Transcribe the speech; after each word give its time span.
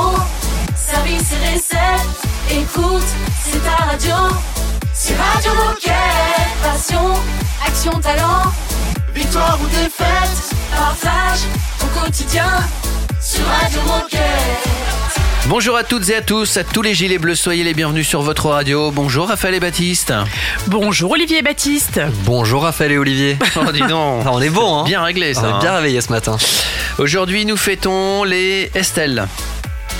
promo, 0.00 0.16
service 0.74 1.32
et 1.32 1.54
recettes. 1.54 2.20
Écoute, 2.50 3.06
c'est 3.44 3.62
ta 3.62 3.84
radio. 3.84 4.14
C'est 4.92 5.16
Radio 5.16 5.52
Moquette. 5.54 5.94
Passion, 6.62 7.14
action, 7.66 7.92
talent. 8.00 8.52
Victoire 9.14 9.58
ou 9.62 9.66
défaite, 9.66 10.54
partage 10.70 11.40
au 11.82 12.00
quotidien 12.00 12.50
sur 13.20 13.44
Radio 13.46 13.80
Moquette. 13.86 14.20
Bonjour 15.46 15.76
à 15.76 15.82
toutes 15.82 16.08
et 16.10 16.14
à 16.14 16.22
tous, 16.22 16.58
à 16.58 16.64
tous 16.64 16.80
les 16.80 16.94
gilets 16.94 17.18
bleus, 17.18 17.34
soyez 17.34 17.64
les 17.64 17.74
bienvenus 17.74 18.06
sur 18.06 18.22
votre 18.22 18.50
radio. 18.50 18.92
Bonjour 18.92 19.26
Raphaël 19.26 19.54
et 19.54 19.60
Baptiste. 19.60 20.12
Bonjour 20.68 21.10
Olivier 21.10 21.38
et 21.38 21.42
Baptiste. 21.42 22.00
Bonjour 22.24 22.62
Raphaël 22.62 22.92
et 22.92 22.98
Olivier. 22.98 23.36
Oh, 23.56 23.72
dis 23.72 23.80
donc. 23.80 24.24
On 24.30 24.40
est 24.40 24.48
bon, 24.48 24.78
hein 24.78 24.84
Bien 24.84 25.02
réglé 25.02 25.34
ça. 25.34 25.42
On 25.42 25.58
est 25.58 25.60
bien 25.60 25.74
réveillés 25.74 26.00
ce 26.00 26.12
matin. 26.12 26.36
Aujourd'hui, 26.98 27.46
nous 27.46 27.56
fêtons 27.56 28.22
les 28.22 28.70
Estelle. 28.74 29.26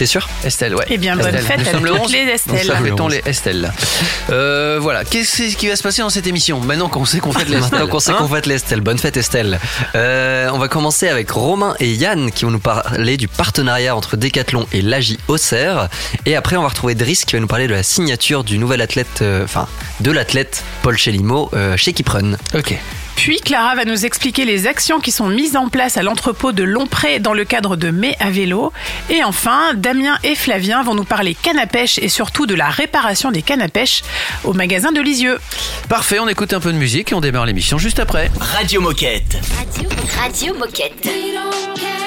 T'es 0.01 0.07
sûr 0.07 0.27
Estelle, 0.45 0.75
ouais. 0.75 0.87
Eh 0.89 0.97
bien, 0.97 1.15
bonne 1.15 1.27
Estelle. 1.35 1.45
fête 1.45 1.59
Nous 1.61 1.69
à 1.69 1.73
sommes 1.73 1.85
le 1.85 1.91
toutes 1.91 2.01
11. 2.01 2.13
les 2.13 2.25
Nous 2.25 2.31
Estelle. 2.31 2.77
fêtons 2.83 3.09
les 3.09 3.23
Estelle. 3.27 3.71
Euh, 4.31 4.79
voilà, 4.81 5.05
qu'est-ce 5.05 5.55
qui 5.57 5.69
va 5.69 5.77
se 5.77 5.83
passer 5.83 6.01
dans 6.01 6.09
cette 6.09 6.27
émission 6.27 6.59
Maintenant 6.59 6.89
qu'on 6.89 7.05
sait 7.05 7.19
qu'on 7.21 7.33
fête 7.33 7.51
les 7.51 7.57
Estelle. 7.59 7.71
Maintenant 7.73 7.87
qu'on 7.87 8.01
sait 8.01 8.13
Hein 8.13 8.17
qu'on 8.19 8.29
fête 8.29 8.47
l'Estelle, 8.47 8.81
bonne 8.81 8.97
fête 8.97 9.19
Estelle. 9.19 9.61
Euh, 9.95 10.49
on 10.55 10.59
va 10.59 10.69
commencer 10.69 11.07
avec 11.07 11.31
Romain 11.31 11.75
et 11.81 11.93
Yann 11.93 12.33
qui 12.33 12.47
vont 12.47 12.51
nous 12.51 12.59
parler 12.61 13.19
du 13.19 13.29
partenariat 13.29 13.95
entre 13.95 14.17
Decathlon 14.17 14.67
et 14.73 14.81
l'AGI 14.81 15.19
Auxerre. 15.29 15.91
Et 16.25 16.35
après, 16.35 16.57
on 16.57 16.63
va 16.63 16.69
retrouver 16.69 16.95
Driss 16.95 17.27
qui 17.27 17.35
va 17.35 17.41
nous 17.41 17.47
parler 17.47 17.67
de 17.67 17.75
la 17.75 17.83
signature 17.83 18.43
du 18.43 18.57
nouvel 18.57 18.81
athlète, 18.81 19.19
euh, 19.21 19.45
enfin, 19.45 19.69
de 20.01 20.11
l'athlète 20.11 20.65
Paul 20.83 20.97
Chelimo 20.97 21.51
euh, 21.53 21.77
chez 21.77 21.93
Kiprun. 21.93 22.39
Ok. 22.55 22.75
Puis 23.21 23.39
Clara 23.39 23.75
va 23.75 23.85
nous 23.85 24.07
expliquer 24.07 24.47
les 24.47 24.67
actions 24.67 24.99
qui 24.99 25.11
sont 25.11 25.29
mises 25.29 25.55
en 25.55 25.69
place 25.69 25.99
à 25.99 26.03
l'entrepôt 26.03 26.53
de 26.53 26.63
Lompré 26.63 27.19
dans 27.19 27.35
le 27.35 27.45
cadre 27.45 27.77
de 27.77 27.91
Mai 27.91 28.17
à 28.19 28.31
vélo. 28.31 28.73
Et 29.11 29.23
enfin, 29.23 29.75
Damien 29.75 30.17
et 30.25 30.35
Flavien 30.35 30.83
vont 30.83 30.95
nous 30.95 31.05
parler 31.05 31.35
canne 31.35 31.59
à 31.59 31.67
pêche 31.67 31.99
et 31.99 32.09
surtout 32.09 32.47
de 32.47 32.55
la 32.55 32.71
réparation 32.71 33.31
des 33.31 33.43
cannes 33.43 33.61
à 33.61 33.69
pêche 33.69 34.05
au 34.43 34.55
magasin 34.55 34.91
de 34.91 35.03
Lisieux. 35.03 35.39
Parfait, 35.91 36.19
on 36.19 36.29
écoute 36.29 36.55
un 36.55 36.61
peu 36.61 36.73
de 36.73 36.79
musique 36.79 37.13
et 37.13 37.15
on 37.15 37.21
démarre 37.21 37.45
l'émission 37.45 37.77
juste 37.77 37.99
après. 37.99 38.31
Radio 38.41 38.81
Moquette. 38.81 39.37
Radio, 39.59 39.91
Radio 40.19 40.55
Moquette. 40.55 42.00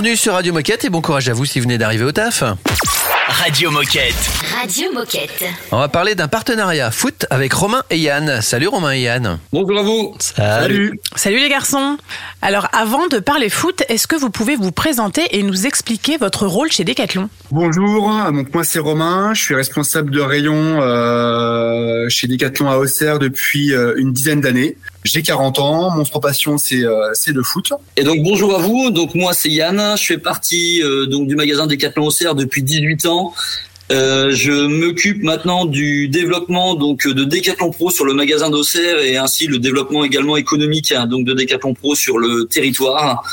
Bienvenue 0.00 0.16
sur 0.16 0.32
Radio 0.32 0.54
Moquette 0.54 0.86
et 0.86 0.88
bon 0.88 1.02
courage 1.02 1.28
à 1.28 1.34
vous 1.34 1.44
si 1.44 1.58
vous 1.58 1.64
venez 1.64 1.76
d'arriver 1.76 2.04
au 2.04 2.12
taf. 2.12 2.42
Radio 3.28 3.70
Moquette. 3.70 4.14
Radio 4.58 4.90
Moquette. 4.94 5.44
On 5.72 5.78
va 5.78 5.88
parler 5.88 6.14
d'un 6.14 6.26
partenariat 6.26 6.90
foot 6.90 7.26
avec 7.28 7.52
Romain 7.52 7.82
et 7.90 7.98
Yann. 7.98 8.40
Salut 8.40 8.68
Romain 8.68 8.94
et 8.94 9.02
Yann. 9.02 9.38
Bonjour 9.52 9.78
à 9.78 9.82
vous. 9.82 10.16
Salut. 10.18 10.98
Salut 11.16 11.38
les 11.38 11.50
garçons. 11.50 11.98
Alors 12.40 12.68
avant 12.72 13.08
de 13.08 13.18
parler 13.18 13.50
foot, 13.50 13.82
est-ce 13.90 14.06
que 14.06 14.16
vous 14.16 14.30
pouvez 14.30 14.56
vous 14.56 14.72
présenter 14.72 15.26
et 15.32 15.42
nous 15.42 15.66
expliquer 15.66 16.16
votre 16.16 16.46
rôle 16.46 16.72
chez 16.72 16.84
Decathlon? 16.84 17.28
Bonjour, 17.50 18.10
donc 18.32 18.54
moi 18.54 18.64
c'est 18.64 18.78
Romain, 18.78 19.34
je 19.34 19.42
suis 19.42 19.54
responsable 19.54 20.10
de 20.12 20.20
rayon 20.22 20.80
euh, 20.80 22.08
chez 22.08 22.26
Decathlon 22.26 22.70
à 22.70 22.78
Auxerre 22.78 23.18
depuis 23.18 23.74
euh, 23.74 23.92
une 23.98 24.14
dizaine 24.14 24.40
d'années. 24.40 24.78
J'ai 25.02 25.22
40 25.22 25.58
ans, 25.60 25.96
mon 25.96 26.04
sport 26.04 26.20
passion 26.20 26.58
c'est 26.58 26.84
euh, 26.84 27.10
c'est 27.14 27.32
le 27.32 27.42
foot. 27.42 27.72
Et 27.96 28.02
donc 28.02 28.22
bonjour 28.22 28.54
à 28.54 28.58
vous, 28.58 28.90
donc 28.90 29.14
moi 29.14 29.32
c'est 29.32 29.48
Yann, 29.48 29.96
je 29.96 30.04
fais 30.04 30.18
partie 30.18 30.82
euh, 30.82 31.06
donc 31.06 31.26
du 31.26 31.36
magasin 31.36 31.66
Decathlon 31.66 32.06
Auxerre 32.06 32.34
depuis 32.34 32.62
18 32.62 33.06
ans 33.06 33.32
Euh, 33.90 34.30
je 34.30 34.52
m'occupe 34.52 35.24
maintenant 35.24 35.64
du 35.64 36.06
développement 36.06 36.76
donc 36.76 37.08
de 37.08 37.24
Decathlon 37.24 37.72
Pro 37.72 37.90
sur 37.90 38.04
le 38.04 38.14
magasin 38.14 38.48
d'Auxerre 38.48 39.00
et 39.00 39.16
ainsi 39.16 39.48
le 39.48 39.58
développement 39.58 40.04
également 40.04 40.36
économique 40.36 40.92
hein, 40.92 41.06
donc 41.06 41.24
de 41.24 41.34
Decathlon 41.34 41.74
Pro 41.74 41.96
sur 41.96 42.18
le 42.18 42.44
territoire. 42.44 43.24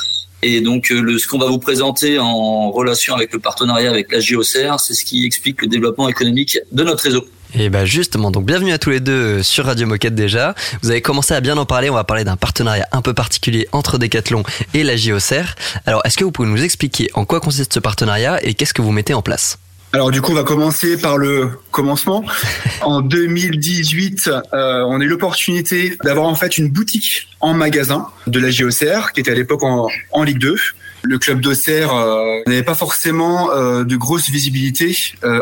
Et 0.42 0.62
donc 0.62 0.92
euh, 0.92 1.00
le, 1.00 1.20
ce 1.20 1.28
qu'on 1.28 1.38
va 1.38 1.48
vous 1.48 1.60
présenter 1.60 2.18
en 2.18 2.72
relation 2.72 3.14
avec 3.14 3.34
le 3.34 3.40
partenariat 3.40 3.90
avec 3.90 4.12
la 4.12 4.20
JOCR, 4.20 4.80
c'est 4.80 4.96
ce 4.96 5.06
qui 5.06 5.26
explique 5.26 5.62
le 5.62 5.68
développement 5.68 6.10
économique 6.10 6.58
de 6.72 6.84
notre 6.84 7.04
réseau. 7.04 7.24
Et 7.60 7.72
bah 7.72 7.86
justement, 7.86 8.30
donc 8.30 8.46
bienvenue 8.46 8.72
à 8.72 8.78
tous 8.78 8.92
les 8.92 9.00
deux 9.00 9.42
sur 9.42 9.66
Radio 9.66 9.88
Moquette 9.88 10.14
déjà. 10.14 10.54
Vous 10.84 10.92
avez 10.92 11.02
commencé 11.02 11.34
à 11.34 11.42
bien 11.42 11.58
en 11.58 11.66
parler, 11.66 11.90
on 11.90 11.96
va 11.96 12.04
parler 12.04 12.24
d'un 12.24 12.36
partenariat 12.36 12.88
un 12.92 13.02
peu 13.02 13.16
particulier 13.16 13.68
entre 13.72 13.98
Decathlon 13.98 14.44
et 14.76 14.84
la 14.84 14.96
JOCR. 14.96 15.56
Alors 15.88 16.02
est-ce 16.06 16.18
que 16.18 16.24
vous 16.24 16.32
pouvez 16.32 16.48
nous 16.48 16.62
expliquer 16.64 17.10
en 17.16 17.26
quoi 17.26 17.40
consiste 17.40 17.74
ce 17.74 17.80
partenariat 17.80 18.38
et 18.46 18.54
qu'est-ce 18.54 18.76
que 18.76 18.84
vous 18.84 18.92
mettez 18.92 19.16
en 19.16 19.24
place? 19.24 19.58
Alors 19.92 20.12
du 20.12 20.22
coup, 20.22 20.34
on 20.34 20.36
va 20.36 20.44
commencer 20.44 20.98
par 20.98 21.18
le 21.18 21.50
commencement. 21.72 22.24
En 22.82 23.02
2018, 23.02 24.30
euh, 24.54 24.84
on 24.88 25.02
a 25.02 25.04
eu 25.04 25.08
l'opportunité 25.08 25.98
d'avoir 26.04 26.28
en 26.28 26.36
fait 26.36 26.60
une 26.60 26.70
boutique 26.70 27.28
en 27.40 27.56
magasin 27.56 28.08
de 28.28 28.40
la 28.40 28.52
JOCR, 28.52 29.14
qui 29.14 29.22
était 29.22 29.32
à 29.32 29.34
l'époque 29.34 29.64
en, 29.64 29.90
Ligue 30.24 30.38
2. 30.38 30.56
Le 31.02 31.18
club 31.18 31.42
d'Auxerre 31.42 31.94
euh, 31.94 32.40
n'avait 32.46 32.64
pas 32.64 32.76
forcément 32.76 33.52
euh, 33.52 33.84
de 33.84 33.96
grosse 33.96 34.30
visibilité, 34.30 34.96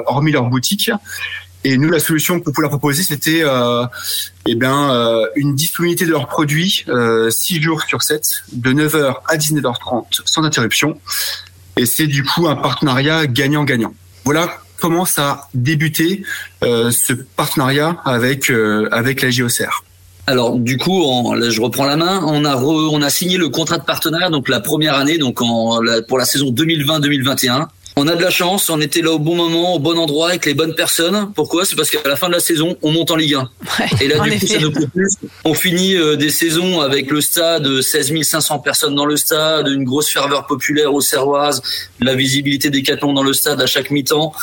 hormis 0.05 0.31
leur 0.31 0.45
boutique. 0.45 0.89
Et 1.67 1.77
nous, 1.77 1.89
la 1.89 1.99
solution 1.99 2.39
qu'on 2.39 2.51
pouvait 2.51 2.61
leur 2.61 2.69
proposer, 2.69 3.01
c'était 3.03 3.41
euh, 3.43 3.85
eh 4.45 4.53
bien, 4.55 4.91
euh, 4.91 5.25
une 5.35 5.55
disponibilité 5.55 6.05
de 6.05 6.11
leurs 6.11 6.27
produits 6.27 6.85
euh, 6.89 7.29
6 7.31 7.59
jours 7.61 7.81
sur 7.81 8.03
7, 8.03 8.23
de 8.53 8.71
9h 8.71 9.15
à 9.27 9.35
19h30, 9.35 10.21
sans 10.25 10.43
interruption. 10.43 10.99
Et 11.75 11.85
c'est 11.87 12.07
du 12.07 12.23
coup 12.23 12.47
un 12.47 12.55
partenariat 12.55 13.25
gagnant-gagnant. 13.27 13.93
Voilà 14.25 14.59
comment 14.79 15.05
ça 15.05 15.29
a 15.31 15.49
débuté 15.55 16.23
euh, 16.63 16.91
ce 16.91 17.13
partenariat 17.13 17.97
avec 18.05 18.51
avec 18.91 19.21
la 19.23 19.31
JOCR. 19.31 19.83
Alors 20.27 20.55
du 20.57 20.77
coup, 20.77 21.03
je 21.49 21.61
reprends 21.61 21.85
la 21.85 21.97
main. 21.97 22.21
On 22.25 22.45
a 22.45 22.55
re- 22.55 22.89
on 22.91 23.01
a 23.01 23.09
signé 23.09 23.37
le 23.37 23.49
contrat 23.49 23.77
de 23.79 23.83
partenariat 23.85 24.29
donc 24.29 24.49
la 24.49 24.59
première 24.59 24.95
année 24.95 25.17
donc 25.17 25.39
la- 25.83 26.01
pour 26.03 26.17
la 26.17 26.25
saison 26.25 26.51
2020-2021. 26.51 27.67
On 27.97 28.07
a 28.07 28.15
de 28.15 28.21
la 28.21 28.29
chance, 28.29 28.69
on 28.69 28.81
était 28.81 29.01
là 29.01 29.11
au 29.11 29.19
bon 29.19 29.35
moment, 29.35 29.75
au 29.75 29.79
bon 29.79 29.97
endroit 29.97 30.29
avec 30.29 30.45
les 30.45 30.53
bonnes 30.53 30.75
personnes. 30.75 31.31
Pourquoi? 31.33 31.63
C'est 31.63 31.77
parce 31.77 31.89
qu'à 31.89 32.07
la 32.07 32.17
fin 32.17 32.27
de 32.27 32.33
la 32.33 32.41
saison, 32.41 32.75
on 32.81 32.91
monte 32.91 33.09
en 33.11 33.15
Ligue 33.15 33.35
1. 33.35 33.39
Ouais, 33.39 33.89
Et 34.01 34.07
là, 34.09 34.19
du 34.19 34.37
coup, 34.37 34.47
ça 34.47 34.59
nous 34.59 34.71
plaît 34.71 34.87
plus. 34.93 35.09
On 35.45 35.53
finit 35.53 35.95
euh, 35.95 36.17
des 36.17 36.29
saisons 36.29 36.81
avec 36.81 37.09
le 37.09 37.21
stade, 37.21 37.65
euh, 37.67 37.81
16 37.81 38.21
500 38.21 38.59
personnes 38.59 38.95
dans 38.95 39.05
le 39.05 39.15
stade, 39.15 39.69
une 39.69 39.85
grosse 39.85 40.09
ferveur 40.09 40.45
populaire 40.45 40.93
aux 40.93 40.99
Serroises, 40.99 41.61
la 42.01 42.15
visibilité 42.15 42.69
des 42.69 42.83
catons 42.83 43.13
dans 43.13 43.23
le 43.23 43.31
stade 43.31 43.61
à 43.61 43.65
chaque 43.65 43.91
mi-temps. 43.91 44.33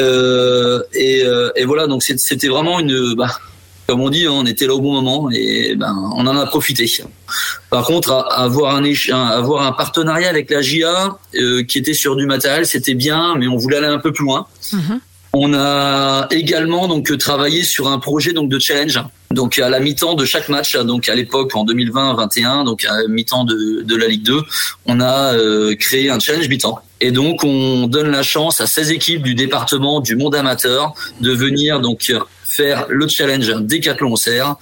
Euh, 0.00 0.82
et, 0.94 1.22
euh, 1.24 1.50
et 1.56 1.64
voilà, 1.64 1.86
donc 1.86 2.02
c'était 2.02 2.48
vraiment 2.48 2.80
une, 2.80 3.14
bah, 3.14 3.38
comme 3.86 4.00
on 4.00 4.10
dit, 4.10 4.26
hein, 4.26 4.32
on 4.32 4.46
était 4.46 4.66
là 4.66 4.74
au 4.74 4.80
bon 4.80 5.00
moment 5.00 5.30
et 5.32 5.76
ben 5.76 5.94
on 6.16 6.26
en 6.26 6.36
a 6.36 6.46
profité. 6.46 6.90
Par 7.70 7.84
contre, 7.84 8.26
avoir 8.30 8.76
un, 8.76 8.84
avoir 9.28 9.66
un 9.66 9.72
partenariat 9.72 10.28
avec 10.28 10.50
la 10.50 10.60
JA 10.60 11.18
euh, 11.34 11.62
qui 11.62 11.78
était 11.78 11.94
sur 11.94 12.16
du 12.16 12.26
matériel, 12.26 12.66
c'était 12.66 12.94
bien, 12.94 13.36
mais 13.36 13.46
on 13.46 13.56
voulait 13.56 13.76
aller 13.76 13.86
un 13.86 13.98
peu 13.98 14.12
plus 14.12 14.24
loin. 14.24 14.46
Mhm. 14.72 15.00
On 15.38 15.52
a 15.52 16.28
également 16.30 16.88
donc 16.88 17.16
travaillé 17.18 17.62
sur 17.62 17.88
un 17.88 17.98
projet 17.98 18.32
donc 18.32 18.48
de 18.48 18.58
challenge. 18.58 19.00
Donc 19.30 19.58
à 19.58 19.68
la 19.68 19.80
mi-temps 19.80 20.14
de 20.14 20.24
chaque 20.24 20.48
match, 20.48 20.76
donc 20.76 21.08
à 21.08 21.14
l'époque 21.14 21.54
en 21.54 21.66
2020-21, 21.66 22.64
donc 22.64 22.84
à 22.86 23.02
la 23.02 23.08
mi-temps 23.08 23.44
de, 23.44 23.82
de 23.82 23.96
la 23.96 24.06
Ligue 24.06 24.22
2, 24.22 24.40
on 24.86 25.00
a 25.00 25.34
euh, 25.34 25.74
créé 25.74 26.10
un 26.10 26.18
challenge 26.18 26.48
mi-temps. 26.48 26.80
Et 27.00 27.10
donc 27.10 27.44
on 27.44 27.86
donne 27.86 28.10
la 28.10 28.22
chance 28.22 28.60
à 28.62 28.66
16 28.66 28.92
équipes 28.92 29.22
du 29.22 29.34
département 29.34 30.00
du 30.00 30.16
monde 30.16 30.34
amateur 30.34 30.94
de 31.20 31.32
venir 31.32 31.80
donc 31.80 32.10
faire 32.56 32.86
le 32.88 33.06
challenge 33.08 33.52
Décathlon 33.60 34.12
Auxerre, 34.12 34.56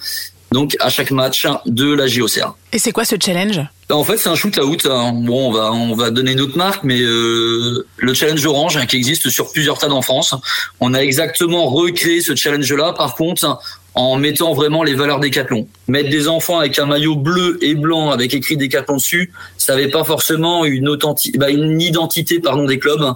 donc 0.51 0.75
à 0.79 0.89
chaque 0.89 1.11
match 1.11 1.47
de 1.65 1.93
la 1.93 2.07
JOCR. 2.07 2.55
Et 2.71 2.79
c'est 2.79 2.91
quoi 2.91 3.05
ce 3.05 3.15
challenge? 3.23 3.61
En 3.91 4.03
fait, 4.03 4.17
c'est 4.17 4.29
un 4.29 4.35
shoot 4.35 4.57
out. 4.57 4.85
hein. 4.89 5.11
Bon, 5.13 5.49
on 5.49 5.51
va 5.51 5.71
on 5.71 5.95
va 5.95 6.09
donner 6.11 6.33
notre 6.35 6.57
marque, 6.57 6.83
mais 6.83 7.01
euh, 7.01 7.85
le 7.97 8.13
challenge 8.13 8.45
orange 8.45 8.77
hein, 8.77 8.85
qui 8.85 8.95
existe 8.95 9.29
sur 9.29 9.51
plusieurs 9.51 9.77
stades 9.77 9.91
en 9.91 10.01
France. 10.01 10.33
On 10.79 10.93
a 10.93 10.99
exactement 10.99 11.65
recréé 11.67 12.21
ce 12.21 12.35
challenge-là. 12.35 12.93
Par 12.93 13.15
contre, 13.15 13.59
en 13.93 14.17
mettant 14.17 14.53
vraiment 14.53 14.83
les 14.83 14.93
valeurs 14.93 15.19
Décathlon. 15.19 15.67
Mettre 15.87 16.09
des 16.09 16.27
enfants 16.27 16.59
avec 16.59 16.77
un 16.79 16.85
maillot 16.85 17.15
bleu 17.15 17.57
et 17.61 17.75
blanc 17.75 18.11
avec 18.11 18.33
écrit 18.33 18.57
Décathlon 18.57 18.97
dessus, 18.97 19.31
ça 19.57 19.75
n'avait 19.75 19.89
pas 19.89 20.03
forcément 20.03 20.65
une 20.65 20.89
authentique, 20.89 21.37
bah, 21.37 21.49
une 21.49 21.79
identité 21.81 22.39
pardon 22.39 22.65
des 22.65 22.79
clubs. 22.79 23.13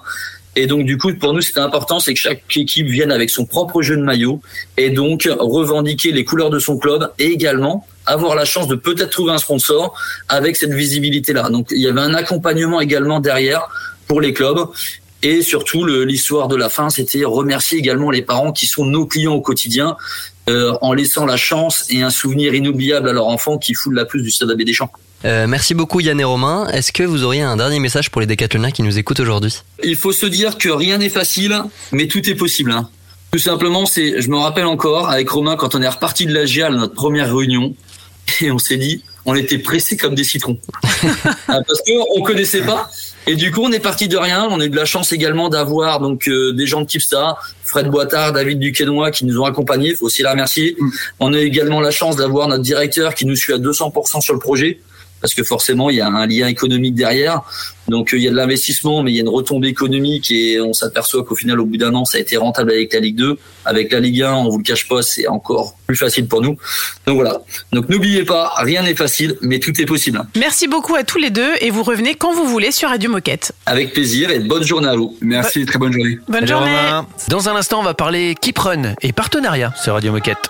Et 0.59 0.67
donc 0.67 0.83
du 0.83 0.97
coup, 0.97 1.13
pour 1.13 1.33
nous, 1.33 1.39
c'était 1.39 1.61
important, 1.61 2.01
c'est 2.01 2.13
que 2.13 2.19
chaque 2.19 2.43
équipe 2.53 2.87
vienne 2.87 3.13
avec 3.13 3.29
son 3.29 3.45
propre 3.45 3.81
jeu 3.81 3.95
de 3.95 4.01
maillot 4.01 4.41
et 4.75 4.89
donc 4.89 5.29
revendiquer 5.39 6.11
les 6.11 6.25
couleurs 6.25 6.49
de 6.49 6.59
son 6.59 6.77
club 6.77 7.09
et 7.17 7.27
également 7.27 7.87
avoir 8.05 8.35
la 8.35 8.43
chance 8.43 8.67
de 8.67 8.75
peut-être 8.75 9.09
trouver 9.09 9.31
un 9.31 9.37
sponsor 9.37 9.97
avec 10.27 10.57
cette 10.57 10.73
visibilité-là. 10.73 11.49
Donc 11.49 11.67
il 11.71 11.79
y 11.79 11.87
avait 11.87 12.01
un 12.01 12.13
accompagnement 12.13 12.81
également 12.81 13.21
derrière 13.21 13.69
pour 14.05 14.19
les 14.19 14.33
clubs. 14.33 14.67
Et 15.23 15.43
surtout, 15.43 15.85
l'histoire 15.85 16.49
de 16.49 16.57
la 16.57 16.67
fin, 16.67 16.89
c'était 16.89 17.23
remercier 17.23 17.77
également 17.77 18.11
les 18.11 18.21
parents 18.21 18.51
qui 18.51 18.65
sont 18.67 18.85
nos 18.85 19.05
clients 19.05 19.35
au 19.35 19.41
quotidien, 19.41 19.95
euh, 20.49 20.73
en 20.81 20.91
laissant 20.91 21.25
la 21.25 21.37
chance 21.37 21.85
et 21.89 22.01
un 22.01 22.09
souvenir 22.09 22.53
inoubliable 22.53 23.07
à 23.07 23.13
leur 23.13 23.27
enfant 23.27 23.57
qui 23.57 23.73
fout 23.73 23.93
la 23.93 24.03
plus 24.03 24.21
du 24.23 24.29
stade 24.29 24.51
Abbé 24.51 24.65
Deschamps. 24.65 24.91
Euh, 25.25 25.47
Merci 25.47 25.73
beaucoup 25.73 25.99
Yann 25.99 26.19
et 26.19 26.23
Romain. 26.23 26.67
Est-ce 26.71 26.91
que 26.91 27.03
vous 27.03 27.23
auriez 27.23 27.41
un 27.41 27.57
dernier 27.57 27.79
message 27.79 28.09
pour 28.09 28.21
les 28.21 28.27
décathloniens 28.27 28.71
qui 28.71 28.83
nous 28.83 28.97
écoutent 28.97 29.19
aujourd'hui? 29.19 29.53
Il 29.83 29.95
faut 29.95 30.13
se 30.13 30.25
dire 30.25 30.57
que 30.57 30.69
rien 30.69 30.97
n'est 30.97 31.09
facile, 31.09 31.61
mais 31.91 32.07
tout 32.07 32.27
est 32.29 32.35
possible. 32.35 32.71
hein. 32.71 32.89
Tout 33.31 33.39
simplement, 33.39 33.85
c'est, 33.85 34.21
je 34.21 34.29
me 34.29 34.37
rappelle 34.37 34.65
encore 34.65 35.09
avec 35.09 35.29
Romain 35.29 35.55
quand 35.55 35.75
on 35.75 35.81
est 35.81 35.87
reparti 35.89 36.25
de 36.25 36.33
la 36.33 36.45
GIA, 36.45 36.69
notre 36.69 36.95
première 36.95 37.35
réunion, 37.35 37.75
et 38.41 38.49
on 38.49 38.57
s'est 38.57 38.77
dit, 38.77 39.03
on 39.25 39.35
était 39.35 39.59
pressés 39.59 39.97
comme 39.97 40.15
des 40.15 40.23
citrons, 40.23 40.57
Ah, 41.47 41.59
parce 41.67 41.81
que 41.85 41.91
on 42.17 42.23
connaissait 42.23 42.61
pas. 42.61 42.89
Et 43.27 43.35
du 43.35 43.51
coup, 43.51 43.61
on 43.63 43.71
est 43.71 43.79
parti 43.79 44.07
de 44.07 44.17
rien. 44.17 44.47
On 44.49 44.59
a 44.59 44.65
eu 44.65 44.69
de 44.69 44.75
la 44.75 44.85
chance 44.85 45.11
également 45.11 45.49
d'avoir 45.49 45.99
donc 45.99 46.27
euh, 46.27 46.53
des 46.53 46.65
gens 46.65 46.81
de 46.81 46.87
Kipsta, 46.87 47.37
Fred 47.63 47.87
Boitard, 47.89 48.31
David 48.33 48.57
Duquesnoy 48.59 49.11
qui 49.11 49.25
nous 49.25 49.39
ont 49.39 49.45
accompagnés. 49.45 49.89
Il 49.89 49.95
faut 49.97 50.05
aussi 50.05 50.23
les 50.23 50.29
remercier. 50.29 50.75
On 51.19 51.33
a 51.33 51.39
également 51.39 51.81
la 51.81 51.91
chance 51.91 52.15
d'avoir 52.15 52.47
notre 52.47 52.63
directeur 52.63 53.13
qui 53.13 53.25
nous 53.25 53.35
suit 53.35 53.53
à 53.53 53.57
200% 53.59 54.21
sur 54.21 54.33
le 54.33 54.39
projet. 54.39 54.79
Parce 55.21 55.33
que 55.33 55.43
forcément, 55.43 55.89
il 55.89 55.97
y 55.97 56.01
a 56.01 56.07
un 56.07 56.25
lien 56.25 56.47
économique 56.47 56.95
derrière. 56.95 57.41
Donc, 57.87 58.13
euh, 58.13 58.17
il 58.17 58.23
y 58.23 58.27
a 58.27 58.31
de 58.31 58.35
l'investissement, 58.35 59.03
mais 59.03 59.11
il 59.11 59.15
y 59.15 59.17
a 59.19 59.21
une 59.21 59.29
retombée 59.29 59.67
économique 59.67 60.31
et 60.31 60.61
on 60.61 60.73
s'aperçoit 60.73 61.23
qu'au 61.23 61.35
final, 61.35 61.59
au 61.59 61.65
bout 61.65 61.77
d'un 61.77 61.93
an, 61.95 62.05
ça 62.05 62.17
a 62.17 62.21
été 62.21 62.37
rentable 62.37 62.71
avec 62.71 62.93
la 62.93 62.99
Ligue 62.99 63.15
2. 63.15 63.37
Avec 63.65 63.91
la 63.91 63.99
Ligue 63.99 64.21
1, 64.21 64.33
on 64.33 64.49
vous 64.49 64.57
le 64.59 64.63
cache 64.63 64.87
pas, 64.87 65.01
c'est 65.01 65.27
encore 65.27 65.75
plus 65.87 65.95
facile 65.95 66.27
pour 66.27 66.41
nous. 66.41 66.57
Donc 67.05 67.15
voilà. 67.15 67.41
Donc, 67.73 67.89
n'oubliez 67.89 68.23
pas, 68.23 68.53
rien 68.57 68.83
n'est 68.83 68.95
facile, 68.95 69.35
mais 69.41 69.59
tout 69.59 69.79
est 69.81 69.85
possible. 69.85 70.21
Merci 70.37 70.67
beaucoup 70.67 70.95
à 70.95 71.03
tous 71.03 71.17
les 71.17 71.31
deux 71.31 71.51
et 71.61 71.69
vous 71.71 71.83
revenez 71.83 72.15
quand 72.15 72.33
vous 72.33 72.45
voulez 72.45 72.71
sur 72.71 72.89
Radio 72.89 73.09
Moquette. 73.09 73.53
Avec 73.65 73.93
plaisir 73.93 74.29
et 74.29 74.39
bonne 74.39 74.63
journée 74.63 74.87
à 74.87 74.95
vous. 74.95 75.17
Merci, 75.21 75.65
très 75.65 75.79
bonne 75.79 75.93
journée. 75.93 76.19
Bonne 76.27 76.35
Salut, 76.41 76.47
journée. 76.47 76.77
Romain. 76.77 77.07
Dans 77.27 77.49
un 77.49 77.55
instant, 77.55 77.79
on 77.79 77.83
va 77.83 77.93
parler 77.93 78.35
Keep 78.39 78.59
Run 78.59 78.93
et 79.01 79.11
partenariat 79.11 79.73
sur 79.81 79.93
Radio 79.93 80.11
Moquette. 80.11 80.49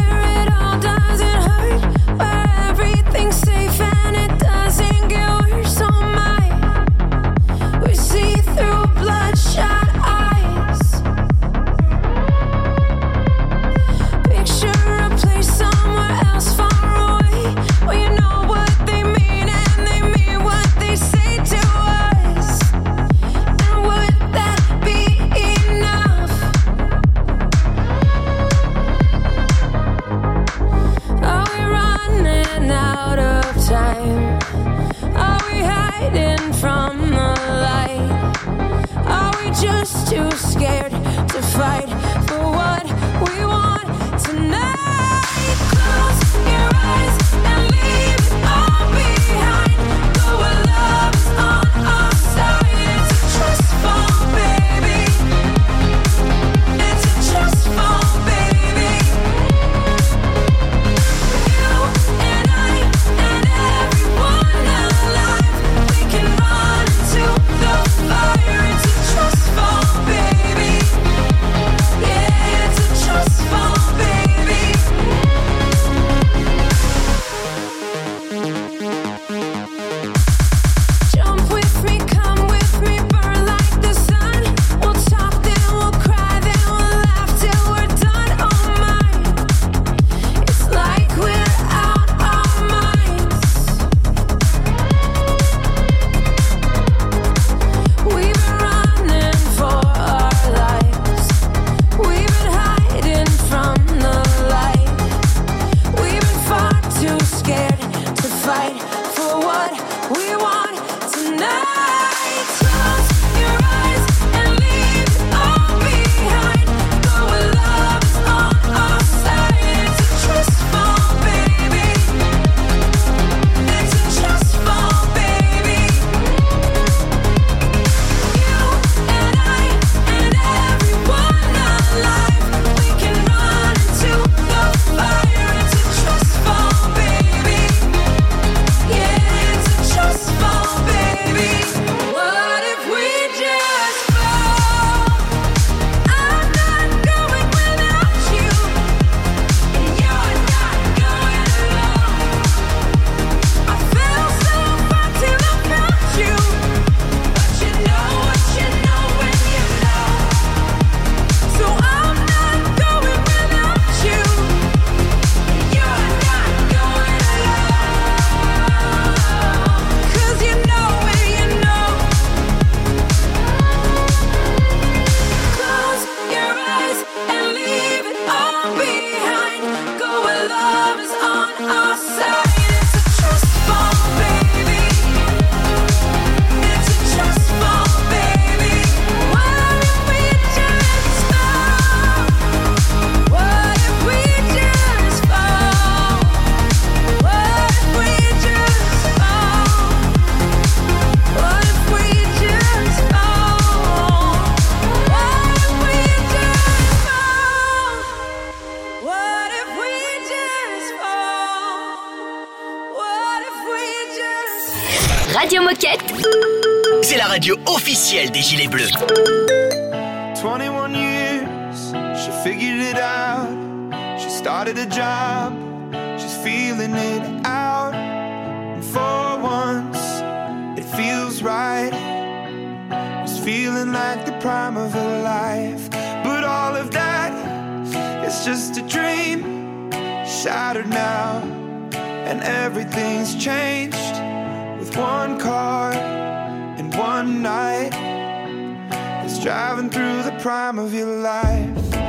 life 251.61 252.00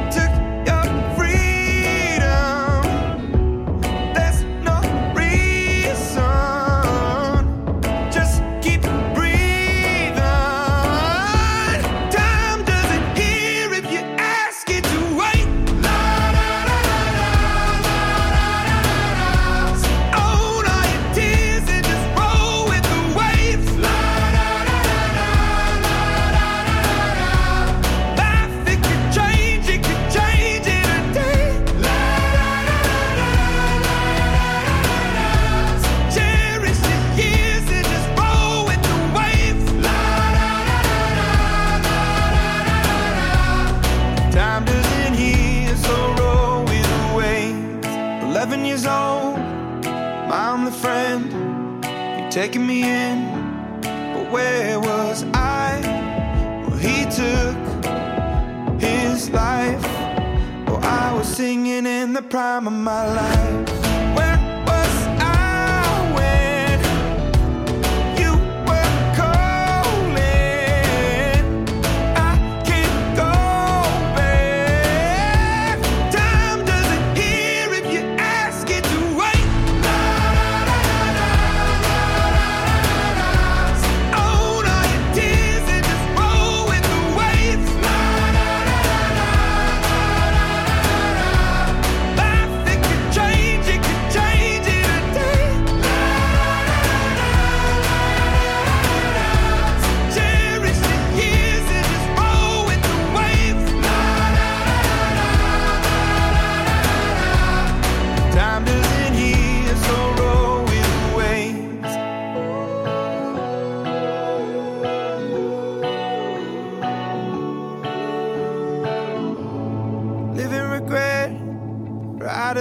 taking 52.43 52.67
me 52.67 52.83
in, 52.83 53.81
but 53.83 54.33
where 54.33 54.81
was 54.81 55.25
I? 55.33 55.79
Well, 56.67 56.77
he 56.77 57.05
took 57.05 57.57
his 58.81 59.31
life. 59.31 59.81
Well, 60.67 60.81
I 60.83 61.15
was 61.17 61.29
singing 61.29 61.87
in 61.87 62.15
the 62.15 62.23
prime 62.23 62.67
of 62.67 62.73
my 62.73 63.05
life. 63.15 63.82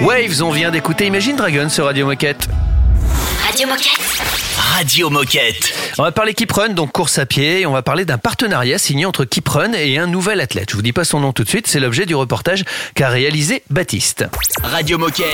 Waves, 0.00 0.42
on 0.42 0.50
vient 0.50 0.70
d'écouter 0.70 1.06
Imagine 1.06 1.34
Dragon 1.36 1.68
sur 1.68 1.86
Radio 1.86 2.06
Moquette. 2.06 2.48
Radio 3.48 3.66
Moquette. 3.66 4.22
Radio 4.58 5.08
Moquette. 5.08 5.72
On 5.96 6.02
va 6.02 6.12
parler 6.12 6.34
Keep 6.34 6.52
Run, 6.52 6.68
donc 6.74 6.92
course 6.92 7.18
à 7.18 7.24
pied, 7.24 7.62
et 7.62 7.66
on 7.66 7.72
va 7.72 7.80
parler 7.80 8.04
d'un 8.04 8.18
partenariat 8.18 8.76
signé 8.76 9.06
entre 9.06 9.24
Keep 9.24 9.48
Run 9.48 9.72
et 9.72 9.96
un 9.96 10.06
nouvel 10.06 10.42
athlète. 10.42 10.68
Je 10.70 10.76
vous 10.76 10.82
dis 10.82 10.92
pas 10.92 11.04
son 11.04 11.20
nom 11.20 11.32
tout 11.32 11.44
de 11.44 11.48
suite, 11.48 11.66
c'est 11.66 11.80
l'objet 11.80 12.04
du 12.04 12.14
reportage 12.14 12.64
qu'a 12.94 13.08
réalisé 13.08 13.62
Baptiste. 13.70 14.26
Radio 14.62 14.98
Moquette. 14.98 15.24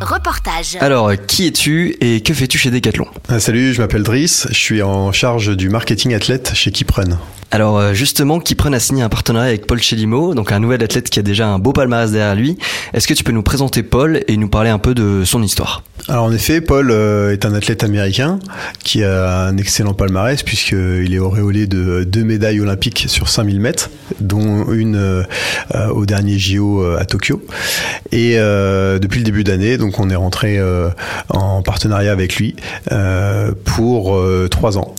Reportage. 0.00 0.78
Alors, 0.80 1.12
qui 1.26 1.48
es-tu 1.48 1.96
et 2.00 2.22
que 2.22 2.32
fais-tu 2.32 2.56
chez 2.56 2.70
Decathlon? 2.70 3.08
Ah, 3.28 3.40
salut, 3.40 3.74
je 3.74 3.82
m'appelle 3.82 4.04
Driss, 4.04 4.46
je 4.48 4.58
suis 4.58 4.82
en 4.82 5.12
charge 5.12 5.54
du 5.54 5.68
marketing 5.68 6.14
athlète 6.14 6.52
chez 6.54 6.70
Kiprun. 6.70 7.18
Alors 7.52 7.78
euh, 7.78 7.94
justement, 7.94 8.38
Kipren 8.38 8.72
a 8.74 8.78
signé 8.78 9.02
un 9.02 9.08
partenariat 9.08 9.48
avec 9.48 9.66
Paul 9.66 9.82
Chelimo, 9.82 10.34
donc 10.34 10.52
un 10.52 10.60
nouvel 10.60 10.82
athlète 10.84 11.10
qui 11.10 11.18
a 11.18 11.22
déjà 11.22 11.48
un 11.48 11.58
beau 11.58 11.72
palmarès 11.72 12.12
derrière 12.12 12.36
lui. 12.36 12.56
Est-ce 12.94 13.08
que 13.08 13.14
tu 13.14 13.24
peux 13.24 13.32
nous 13.32 13.42
présenter 13.42 13.82
Paul 13.82 14.22
et 14.28 14.36
nous 14.36 14.48
parler 14.48 14.70
un 14.70 14.78
peu 14.78 14.94
de 14.94 15.24
son 15.24 15.42
histoire? 15.42 15.82
Alors 16.08 16.24
en 16.24 16.32
effet, 16.32 16.60
Paul 16.60 16.90
euh, 16.92 17.32
est 17.32 17.44
un 17.44 17.49
athlète 17.54 17.84
américain 17.84 18.38
qui 18.82 19.04
a 19.04 19.46
un 19.46 19.56
excellent 19.56 19.94
palmarès 19.94 20.42
puisqu'il 20.42 21.14
est 21.14 21.18
auréolé 21.18 21.66
de 21.66 22.04
deux 22.04 22.24
médailles 22.24 22.60
olympiques 22.60 23.04
sur 23.08 23.28
5000 23.28 23.60
mètres, 23.60 23.90
dont 24.20 24.70
une 24.72 24.96
euh, 25.74 25.88
au 25.90 26.06
dernier 26.06 26.38
JO 26.38 26.82
euh, 26.82 26.98
à 26.98 27.04
Tokyo. 27.04 27.42
Et 28.12 28.34
euh, 28.38 28.98
depuis 28.98 29.18
le 29.18 29.24
début 29.24 29.44
d'année, 29.44 29.76
donc 29.76 29.98
on 29.98 30.10
est 30.10 30.16
rentré 30.16 30.58
en 31.28 31.62
partenariat 31.62 32.12
avec 32.12 32.36
lui 32.36 32.56
pour 33.64 34.20
trois 34.50 34.78
ans. 34.78 34.94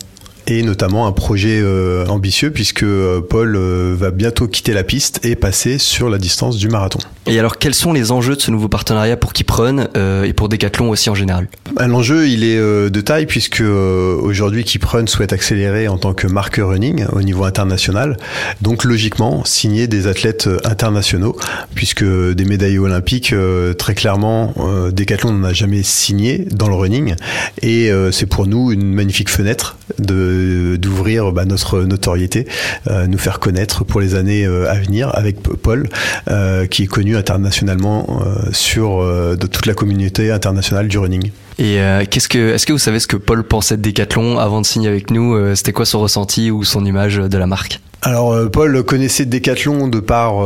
Et 0.54 0.62
notamment 0.62 1.06
un 1.06 1.12
projet 1.12 1.60
euh, 1.62 2.04
ambitieux 2.08 2.50
puisque 2.50 2.82
euh, 2.82 3.22
Paul 3.22 3.56
euh, 3.56 3.96
va 3.98 4.10
bientôt 4.10 4.48
quitter 4.48 4.74
la 4.74 4.84
piste 4.84 5.24
et 5.24 5.34
passer 5.34 5.78
sur 5.78 6.10
la 6.10 6.18
distance 6.18 6.58
du 6.58 6.68
marathon. 6.68 6.98
Et 7.26 7.38
alors, 7.38 7.56
quels 7.56 7.74
sont 7.74 7.94
les 7.94 8.12
enjeux 8.12 8.36
de 8.36 8.40
ce 8.40 8.50
nouveau 8.50 8.68
partenariat 8.68 9.16
pour 9.16 9.32
Kipren 9.32 9.88
euh, 9.96 10.24
et 10.24 10.34
pour 10.34 10.50
Decathlon 10.50 10.90
aussi 10.90 11.08
en 11.08 11.14
général? 11.14 11.48
Bah, 11.74 11.86
L'enjeu, 11.86 12.28
il 12.28 12.44
est 12.44 12.58
de 12.58 13.00
taille 13.00 13.24
puisque 13.24 13.62
aujourd'hui 13.62 14.64
Kiprun 14.64 15.06
souhaite 15.06 15.32
accélérer 15.32 15.88
en 15.88 15.96
tant 15.96 16.12
que 16.12 16.26
marque 16.26 16.60
running 16.62 17.06
au 17.12 17.22
niveau 17.22 17.44
international. 17.44 18.18
Donc 18.60 18.84
logiquement, 18.84 19.46
signer 19.46 19.86
des 19.86 20.06
athlètes 20.06 20.50
internationaux 20.64 21.34
puisque 21.74 22.04
des 22.04 22.44
médaillés 22.44 22.78
olympiques, 22.78 23.34
très 23.78 23.94
clairement, 23.94 24.52
Decathlon 24.90 25.32
n'en 25.32 25.48
a 25.48 25.52
jamais 25.52 25.82
signé 25.82 26.44
dans 26.50 26.68
le 26.68 26.74
running. 26.74 27.14
Et 27.62 27.90
c'est 28.10 28.26
pour 28.26 28.46
nous 28.46 28.72
une 28.72 28.92
magnifique 28.92 29.30
fenêtre 29.30 29.76
de 29.98 30.41
d'ouvrir 30.76 31.32
bah, 31.32 31.44
notre 31.44 31.82
notoriété, 31.82 32.46
euh, 32.90 33.06
nous 33.06 33.18
faire 33.18 33.38
connaître 33.38 33.84
pour 33.84 34.00
les 34.00 34.14
années 34.14 34.44
euh, 34.44 34.70
à 34.70 34.74
venir 34.74 35.10
avec 35.14 35.40
Paul, 35.42 35.88
euh, 36.28 36.66
qui 36.66 36.84
est 36.84 36.86
connu 36.86 37.16
internationalement 37.16 38.22
euh, 38.24 38.50
sur 38.52 39.00
euh, 39.00 39.36
de 39.36 39.46
toute 39.46 39.66
la 39.66 39.74
communauté 39.74 40.30
internationale 40.30 40.88
du 40.88 40.98
running. 40.98 41.30
Et 41.58 41.80
euh, 41.80 42.04
qu'est-ce 42.08 42.28
que, 42.28 42.54
est-ce 42.54 42.66
que 42.66 42.72
vous 42.72 42.78
savez 42.78 42.98
ce 42.98 43.06
que 43.06 43.16
Paul 43.16 43.44
pensait 43.44 43.76
de 43.76 43.82
Decathlon 43.82 44.38
avant 44.38 44.60
de 44.60 44.66
signer 44.66 44.88
avec 44.88 45.10
nous 45.10 45.34
Euh, 45.34 45.54
C'était 45.54 45.72
quoi 45.72 45.86
son 45.86 46.00
ressenti 46.00 46.50
ou 46.50 46.64
son 46.64 46.84
image 46.84 47.16
de 47.16 47.38
la 47.38 47.46
marque? 47.46 47.80
Alors 48.04 48.32
euh, 48.32 48.48
Paul 48.48 48.82
connaissait 48.82 49.26
Decathlon 49.26 49.86
de 49.86 50.00
par 50.00 50.42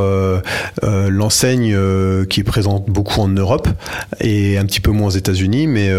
l'enseigne 0.82 1.76
qui 2.28 2.40
est 2.40 2.44
présente 2.44 2.90
beaucoup 2.90 3.20
en 3.20 3.28
Europe 3.28 3.68
et 4.20 4.58
un 4.58 4.66
petit 4.66 4.80
peu 4.80 4.90
moins 4.90 5.06
aux 5.06 5.16
États-Unis, 5.16 5.66
mais 5.66 5.90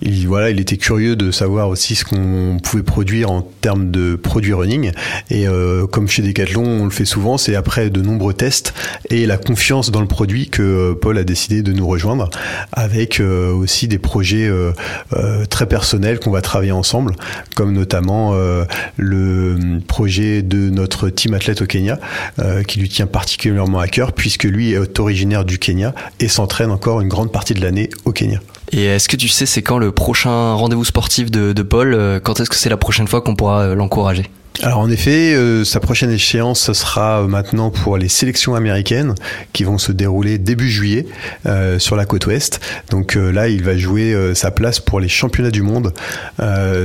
il 0.00 0.26
voilà, 0.26 0.50
il 0.50 0.60
était 0.60 0.78
curieux 0.78 1.14
de 1.14 1.30
savoir 1.30 1.68
aussi 1.68 1.94
ce 1.94 2.04
qu'on 2.04 2.58
pouvait 2.62 2.82
produire 2.82 3.30
en 3.30 3.42
termes 3.42 3.90
de 3.90 4.16
produits 4.16 4.54
running. 4.54 4.92
Et 5.30 5.46
comme 5.92 6.08
chez 6.08 6.22
Decathlon, 6.22 6.64
on 6.64 6.84
le 6.84 6.90
fait 6.90 7.04
souvent, 7.04 7.36
c'est 7.36 7.54
après 7.54 7.90
de 7.90 8.00
nombreux 8.00 8.32
tests 8.32 8.72
et 9.10 9.26
la 9.26 9.36
confiance 9.36 9.90
dans 9.90 10.00
le 10.00 10.08
produit 10.08 10.48
que 10.48 10.94
Paul 10.94 11.18
a 11.18 11.24
décidé 11.24 11.62
de 11.62 11.72
nous 11.72 11.86
rejoindre, 11.86 12.30
avec 12.72 13.20
aussi 13.20 13.88
des 13.88 13.98
projets 13.98 14.43
euh, 14.46 14.72
euh, 15.14 15.44
très 15.46 15.66
personnels 15.66 16.18
qu'on 16.20 16.30
va 16.30 16.40
travailler 16.40 16.72
ensemble, 16.72 17.14
comme 17.54 17.72
notamment 17.72 18.32
euh, 18.34 18.64
le 18.96 19.80
projet 19.86 20.42
de 20.42 20.70
notre 20.70 21.08
team 21.08 21.34
athlète 21.34 21.62
au 21.62 21.66
Kenya, 21.66 21.98
qui 22.66 22.78
lui 22.78 22.88
tient 22.88 23.06
particulièrement 23.06 23.78
à 23.78 23.88
cœur, 23.88 24.12
puisque 24.12 24.44
lui 24.44 24.72
est 24.72 24.98
originaire 24.98 25.44
du 25.44 25.58
Kenya 25.58 25.94
et 26.20 26.28
s'entraîne 26.28 26.70
encore 26.70 27.00
une 27.00 27.08
grande 27.08 27.32
partie 27.32 27.54
de 27.54 27.60
l'année 27.60 27.90
au 28.04 28.12
Kenya. 28.12 28.40
Et 28.72 28.84
est-ce 28.84 29.08
que 29.08 29.16
tu 29.16 29.28
sais 29.28 29.46
c'est 29.46 29.62
quand 29.62 29.78
le 29.78 29.92
prochain 29.92 30.54
rendez-vous 30.54 30.84
sportif 30.84 31.30
de, 31.30 31.62
Paul? 31.62 32.20
Quand 32.22 32.40
est-ce 32.40 32.50
que 32.50 32.56
c'est 32.56 32.70
la 32.70 32.76
prochaine 32.76 33.06
fois 33.06 33.20
qu'on 33.20 33.36
pourra 33.36 33.74
l'encourager? 33.74 34.24
Alors 34.62 34.78
en 34.78 34.88
effet, 34.88 35.34
euh, 35.34 35.64
sa 35.64 35.80
prochaine 35.80 36.10
échéance, 36.10 36.60
ce 36.60 36.74
sera 36.74 37.22
euh, 37.22 37.26
maintenant 37.26 37.70
pour 37.70 37.98
les 37.98 38.08
sélections 38.08 38.54
américaines 38.54 39.14
qui 39.52 39.64
vont 39.64 39.78
se 39.78 39.90
dérouler 39.90 40.38
début 40.38 40.70
juillet 40.70 41.06
euh, 41.46 41.80
sur 41.80 41.96
la 41.96 42.06
côte 42.06 42.26
ouest. 42.26 42.60
Donc 42.90 43.14
là, 43.14 43.48
il 43.48 43.64
va 43.64 43.76
jouer 43.76 44.14
sa 44.34 44.50
place 44.50 44.78
pour 44.78 45.00
les 45.00 45.08
championnats 45.08 45.50
du 45.50 45.62
monde 45.62 45.92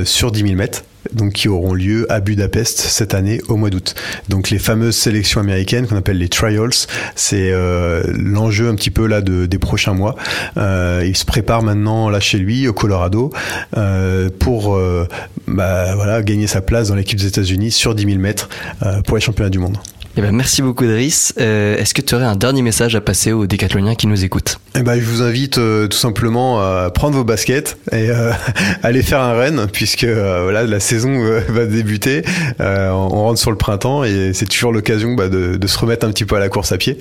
sur 0.04 0.32
10 0.32 0.40
000 0.40 0.54
mètres. 0.54 0.82
Donc, 1.12 1.32
qui 1.32 1.48
auront 1.48 1.74
lieu 1.74 2.10
à 2.10 2.20
Budapest 2.20 2.80
cette 2.80 3.14
année 3.14 3.40
au 3.48 3.56
mois 3.56 3.70
d'août. 3.70 3.94
Donc, 4.28 4.50
les 4.50 4.58
fameuses 4.58 4.96
sélections 4.96 5.40
américaines 5.40 5.86
qu'on 5.86 5.96
appelle 5.96 6.18
les 6.18 6.28
trials, 6.28 6.70
c'est 7.14 7.50
euh, 7.52 8.02
l'enjeu 8.16 8.68
un 8.68 8.74
petit 8.74 8.90
peu 8.90 9.06
là 9.06 9.20
de, 9.20 9.46
des 9.46 9.58
prochains 9.58 9.94
mois. 9.94 10.16
Euh, 10.56 11.02
il 11.06 11.16
se 11.16 11.24
prépare 11.24 11.62
maintenant 11.62 12.10
là 12.10 12.20
chez 12.20 12.38
lui 12.38 12.68
au 12.68 12.72
Colorado 12.72 13.32
euh, 13.76 14.30
pour 14.38 14.78
bah, 15.46 16.22
gagner 16.22 16.46
sa 16.46 16.60
place 16.60 16.88
dans 16.88 16.94
l'équipe 16.94 17.18
des 17.18 17.26
États-Unis 17.26 17.70
sur 17.70 17.94
10 17.94 18.04
000 18.04 18.18
mètres 18.18 18.48
pour 19.06 19.16
les 19.16 19.20
championnats 19.20 19.50
du 19.50 19.58
monde. 19.58 19.78
Eh 20.16 20.22
ben, 20.22 20.32
merci 20.32 20.60
beaucoup 20.60 20.84
Driss. 20.86 21.32
Euh, 21.38 21.76
est-ce 21.76 21.94
que 21.94 22.02
tu 22.02 22.14
aurais 22.16 22.24
un 22.24 22.34
dernier 22.34 22.62
message 22.62 22.96
à 22.96 23.00
passer 23.00 23.32
aux 23.32 23.46
décathloniens 23.46 23.94
qui 23.94 24.08
nous 24.08 24.24
écoutent? 24.24 24.58
Eh 24.74 24.82
ben, 24.82 24.98
je 25.00 25.04
vous 25.04 25.22
invite 25.22 25.58
euh, 25.58 25.86
tout 25.86 25.96
simplement 25.96 26.60
à 26.60 26.90
prendre 26.90 27.16
vos 27.16 27.22
baskets 27.22 27.78
et 27.92 28.10
euh, 28.10 28.32
aller 28.82 29.02
faire 29.02 29.20
un 29.20 29.34
run 29.34 29.68
puisque 29.68 30.04
euh, 30.04 30.40
voilà 30.42 30.64
la 30.64 30.80
saison 30.80 31.20
va 31.48 31.64
débuter. 31.66 32.22
Euh, 32.60 32.90
on 32.90 33.08
rentre 33.08 33.38
sur 33.38 33.52
le 33.52 33.56
printemps 33.56 34.02
et 34.02 34.32
c'est 34.34 34.46
toujours 34.46 34.72
l'occasion 34.72 35.14
bah, 35.14 35.28
de, 35.28 35.56
de 35.56 35.66
se 35.68 35.78
remettre 35.78 36.04
un 36.04 36.10
petit 36.10 36.24
peu 36.24 36.34
à 36.34 36.40
la 36.40 36.48
course 36.48 36.72
à 36.72 36.76
pied. 36.78 36.98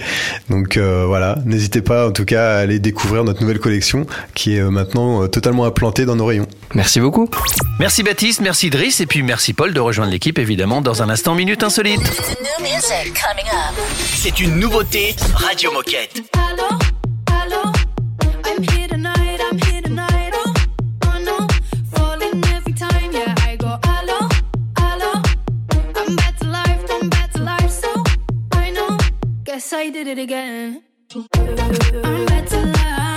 Donc 0.50 0.78
euh, 0.78 1.06
voilà, 1.08 1.40
n'hésitez 1.46 1.82
pas 1.82 2.08
en 2.08 2.12
tout 2.12 2.26
cas 2.26 2.52
à 2.52 2.58
aller 2.60 2.78
découvrir 2.80 3.24
notre 3.24 3.42
nouvelle 3.42 3.60
collection 3.60 4.06
qui 4.36 4.56
est 4.56 4.62
maintenant 4.62 5.24
euh, 5.24 5.28
totalement 5.28 5.66
implantée 5.66 6.06
dans 6.06 6.16
nos 6.16 6.26
rayons. 6.26 6.48
Merci 6.76 7.00
beaucoup. 7.00 7.28
Merci 7.80 8.04
Baptiste, 8.04 8.42
merci 8.42 8.70
Driss, 8.70 9.00
et 9.02 9.08
puis 9.08 9.24
merci 9.24 9.54
Paul 9.54 9.74
de 9.74 9.80
rejoindre 9.80 10.12
l'équipe 10.12 10.38
évidemment 10.38 10.82
dans 10.82 11.02
un 11.02 11.10
instant 11.10 11.34
Minute 11.34 11.64
Insolite. 11.64 12.02
C'est 13.96 14.42
une 14.42 14.60
nouveauté 14.60 15.16
Radio 15.34 15.72
Moquette. 15.72 16.22
Hello, 16.36 16.68
hello, 17.30 17.72
I'm 18.44 18.62
here 18.62 18.90
tonight, 18.90 19.40
I'm 19.40 19.58
here 19.58 19.82
tonight. 19.82 20.34
Oh, 20.34 20.54
oh 21.06 21.20
no, 21.24 21.48
falling 21.94 22.44
every 22.54 22.74
time, 22.74 23.10
yeah. 23.14 23.34
I 23.48 23.56
go 23.56 23.80
hello, 23.86 24.28
hello. 24.78 25.14
I'm 25.96 26.16
back 26.18 26.38
to 26.40 26.48
life, 26.48 26.84
I'm 26.92 27.10
back 27.10 27.32
to 27.32 27.42
life, 27.42 27.70
so 27.70 28.04
I 28.52 28.72
know. 28.72 28.98
Guess 29.46 29.72
I 29.72 29.90
did 29.90 30.08
it 30.08 30.18
again. 30.18 30.84
I'm 31.16 31.56
back 31.56 32.48
to 32.48 32.66
life, 32.66 33.09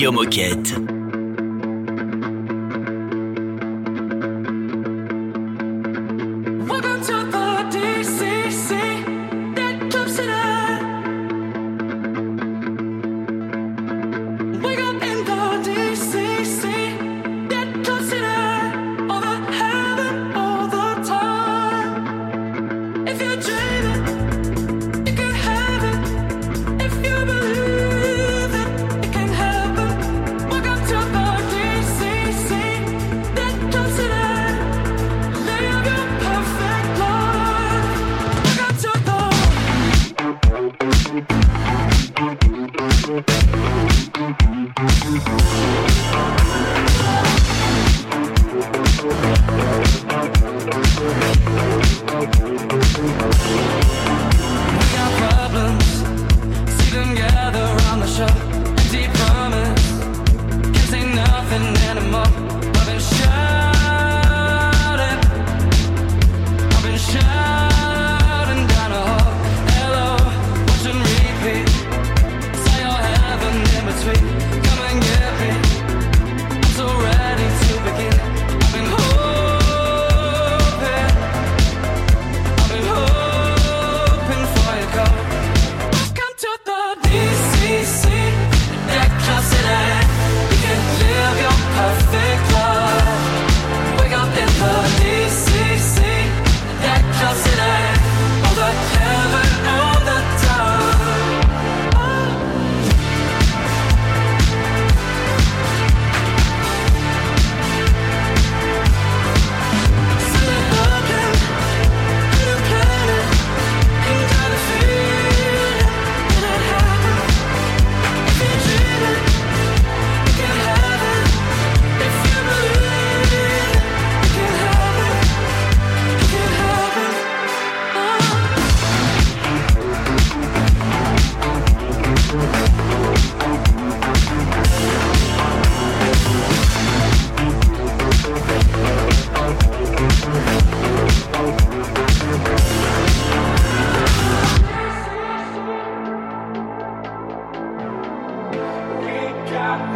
Moquette. 0.00 0.59
Radio 0.59 0.59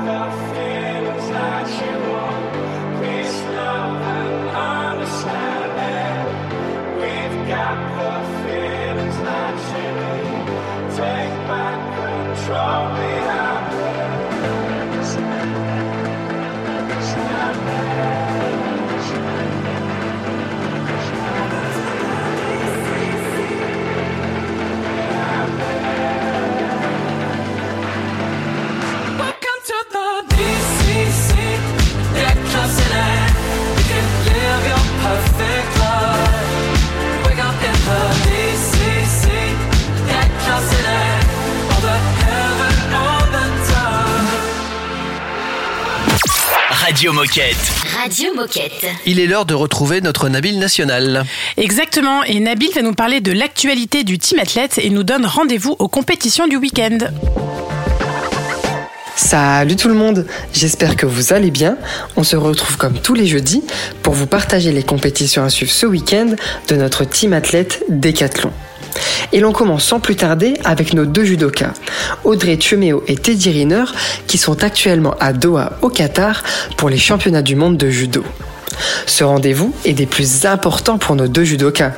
God. 0.05 0.44
Radio 46.95 47.13
Moquette. 47.13 47.57
Radio 48.01 48.35
Moquette. 48.37 48.87
Il 49.05 49.19
est 49.19 49.27
l'heure 49.27 49.47
de 49.47 49.55
retrouver 49.55 50.01
notre 50.01 50.29
Nabil 50.29 50.61
national. 50.61 51.25
Exactement, 51.57 52.23
et 52.23 52.39
Nabil 52.39 52.71
va 52.73 52.83
nous 52.83 52.95
parler 52.95 53.21
de 53.21 53.33
l'actualité 53.33 54.05
du 54.05 54.17
team 54.17 54.39
athlète 54.39 54.79
et 54.79 54.91
nous 54.91 55.03
donne 55.03 55.27
rendez-vous 55.27 55.75
aux 55.81 55.89
compétitions 55.89 56.47
du 56.47 56.57
week-end. 56.57 56.99
Salut 59.17 59.75
tout 59.75 59.89
le 59.89 59.95
monde, 59.95 60.25
j'espère 60.53 60.95
que 60.95 61.05
vous 61.05 61.33
allez 61.33 61.51
bien. 61.51 61.79
On 62.15 62.23
se 62.23 62.37
retrouve 62.37 62.77
comme 62.77 63.01
tous 63.01 63.15
les 63.15 63.27
jeudis 63.27 63.65
pour 64.05 64.15
vous 64.15 64.29
partager 64.29 64.71
les 64.71 64.85
compétitions 64.85 65.43
à 65.43 65.51
suivre 65.51 65.73
ce 65.73 65.87
week-end 65.87 66.37
de 66.69 66.77
notre 66.77 67.05
team 67.05 67.33
athlète 67.33 67.83
Décathlon. 67.89 68.53
Et 69.33 69.41
l'on 69.41 69.53
commence 69.53 69.85
sans 69.85 70.01
plus 70.01 70.17
tarder 70.17 70.55
avec 70.65 70.95
nos 70.95 71.07
deux 71.07 71.25
judokas, 71.25 71.73
Audrey 72.25 72.57
Tchemeo 72.57 73.03
et 73.07 73.17
Teddy 73.17 73.51
Riner, 73.51 73.85
qui 74.27 74.39
sont 74.39 74.63
actuellement 74.63 75.15
à 75.21 75.33
Doha 75.33 75.73
au 75.83 75.89
Qatar 75.89 76.43
pour 76.77 76.89
les 76.89 76.99
championnats 76.99 77.43
du 77.43 77.57
monde 77.57 77.77
de 77.77 77.91
judo. 77.91 78.25
Ce 79.07 79.25
rendez-vous 79.25 79.75
est 79.85 79.93
des 79.93 80.07
plus 80.07 80.47
importants 80.47 80.99
pour 80.99 81.17
nos 81.17 81.29
deux 81.29 81.45
judokas. 81.45 81.93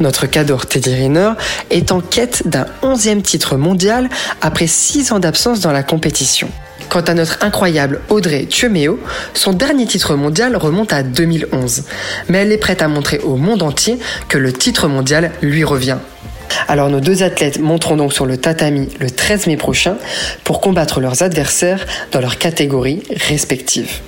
Notre 0.00 0.26
cador 0.26 0.66
Teddy 0.66 0.94
Riner 0.94 1.32
est 1.70 1.92
en 1.92 2.00
quête 2.00 2.42
d'un 2.46 2.66
11e 2.82 3.22
titre 3.22 3.56
mondial 3.56 4.08
après 4.40 4.66
6 4.66 5.12
ans 5.12 5.18
d'absence 5.18 5.60
dans 5.60 5.72
la 5.72 5.82
compétition. 5.82 6.48
Quant 6.88 7.00
à 7.02 7.14
notre 7.14 7.44
incroyable 7.44 8.00
Audrey 8.08 8.46
Tchemeo, 8.50 8.98
son 9.32 9.52
dernier 9.52 9.86
titre 9.86 10.16
mondial 10.16 10.56
remonte 10.56 10.92
à 10.92 11.04
2011. 11.04 11.84
Mais 12.28 12.38
elle 12.38 12.52
est 12.52 12.58
prête 12.58 12.82
à 12.82 12.88
montrer 12.88 13.20
au 13.20 13.36
monde 13.36 13.62
entier 13.62 13.98
que 14.28 14.38
le 14.38 14.52
titre 14.52 14.88
mondial 14.88 15.30
lui 15.40 15.62
revient. 15.62 15.98
Alors 16.68 16.88
nos 16.88 17.00
deux 17.00 17.22
athlètes 17.22 17.58
monteront 17.58 17.96
donc 17.96 18.12
sur 18.12 18.26
le 18.26 18.36
tatami 18.36 18.88
le 18.98 19.10
13 19.10 19.46
mai 19.46 19.56
prochain 19.56 19.96
pour 20.44 20.60
combattre 20.60 21.00
leurs 21.00 21.22
adversaires 21.22 21.86
dans 22.12 22.20
leurs 22.20 22.38
catégories 22.38 23.02
respectives. 23.28 24.00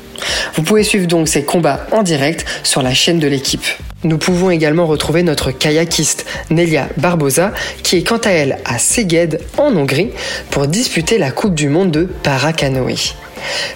Vous 0.54 0.62
pouvez 0.62 0.84
suivre 0.84 1.06
donc 1.06 1.28
ces 1.28 1.44
combats 1.44 1.86
en 1.90 2.02
direct 2.02 2.44
sur 2.62 2.82
la 2.82 2.94
chaîne 2.94 3.18
de 3.18 3.26
l'équipe. 3.26 3.64
Nous 4.04 4.18
pouvons 4.18 4.50
également 4.50 4.86
retrouver 4.86 5.22
notre 5.22 5.50
kayakiste 5.52 6.26
Nelia 6.50 6.88
Barbosa 6.96 7.52
qui 7.82 7.96
est 7.96 8.02
quant 8.02 8.18
à 8.18 8.30
elle 8.30 8.58
à 8.64 8.78
Szeged 8.78 9.40
en 9.58 9.74
Hongrie 9.76 10.10
pour 10.50 10.66
disputer 10.66 11.18
la 11.18 11.30
Coupe 11.30 11.54
du 11.54 11.68
monde 11.68 11.90
de 11.90 12.04
paracanoë. 12.04 13.14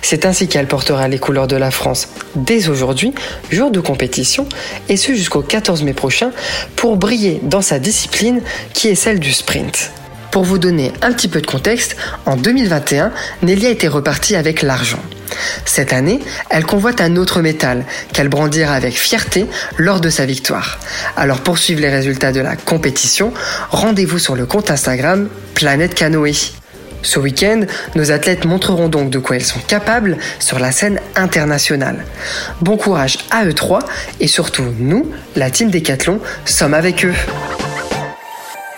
C'est 0.02 0.26
ainsi 0.26 0.48
qu'elle 0.48 0.66
portera 0.66 1.08
les 1.08 1.18
couleurs 1.18 1.46
de 1.46 1.56
la 1.56 1.70
France 1.70 2.08
dès 2.34 2.68
aujourd'hui, 2.68 3.14
jour 3.50 3.70
de 3.70 3.80
compétition, 3.80 4.48
et 4.88 4.96
ce 4.96 5.14
jusqu'au 5.14 5.42
14 5.42 5.82
mai 5.82 5.94
prochain, 5.94 6.30
pour 6.76 6.96
briller 6.96 7.40
dans 7.42 7.62
sa 7.62 7.78
discipline 7.78 8.40
qui 8.72 8.88
est 8.88 8.94
celle 8.94 9.20
du 9.20 9.32
sprint. 9.32 9.90
Pour 10.30 10.44
vous 10.44 10.58
donner 10.58 10.92
un 11.00 11.12
petit 11.12 11.28
peu 11.28 11.40
de 11.40 11.46
contexte, 11.46 11.96
en 12.26 12.36
2021, 12.36 13.10
Nelia 13.42 13.70
était 13.70 13.88
repartie 13.88 14.36
avec 14.36 14.60
l'argent. 14.60 15.00
Cette 15.64 15.92
année, 15.92 16.20
elle 16.50 16.64
convoite 16.64 17.00
un 17.00 17.16
autre 17.16 17.40
métal 17.40 17.84
qu'elle 18.12 18.28
brandira 18.28 18.74
avec 18.74 18.98
fierté 18.98 19.46
lors 19.78 20.00
de 20.00 20.10
sa 20.10 20.26
victoire. 20.26 20.78
Alors 21.16 21.40
pour 21.40 21.58
suivre 21.58 21.80
les 21.80 21.88
résultats 21.88 22.32
de 22.32 22.40
la 22.40 22.56
compétition, 22.56 23.32
rendez-vous 23.70 24.18
sur 24.18 24.34
le 24.34 24.46
compte 24.46 24.70
Instagram 24.70 25.28
Planète 25.54 25.94
Canoë. 25.94 26.52
Ce 27.06 27.20
week-end, 27.20 27.62
nos 27.94 28.10
athlètes 28.10 28.44
montreront 28.44 28.88
donc 28.88 29.10
de 29.10 29.20
quoi 29.20 29.36
elles 29.36 29.44
sont 29.44 29.60
capables 29.60 30.18
sur 30.40 30.58
la 30.58 30.72
scène 30.72 31.00
internationale. 31.14 32.04
Bon 32.60 32.76
courage 32.76 33.18
à 33.30 33.44
eux 33.44 33.54
trois 33.54 33.78
et 34.18 34.26
surtout 34.26 34.64
nous, 34.80 35.12
la 35.36 35.50
team 35.50 35.70
Décathlon, 35.70 36.18
sommes 36.44 36.74
avec 36.74 37.04
eux. 37.04 37.14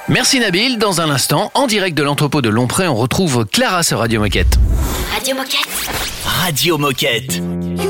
Merci 0.09 0.41
Nabil. 0.41 0.79
Dans 0.79 1.01
un 1.01 1.09
instant, 1.09 1.51
en 1.55 1.67
direct 1.67 1.97
de 1.97 2.03
l'entrepôt 2.03 2.43
de 2.43 2.51
Lompré, 2.51 2.87
on 2.87 2.97
retrouve 2.97 3.47
Clara 3.47 3.83
sur 3.83 3.99
Radio 4.01 4.21
Moquette. 4.21 4.59
Radio 5.15 5.35
Moquette. 5.35 5.69
Radio 6.25 6.77
Moquette. 6.79 7.88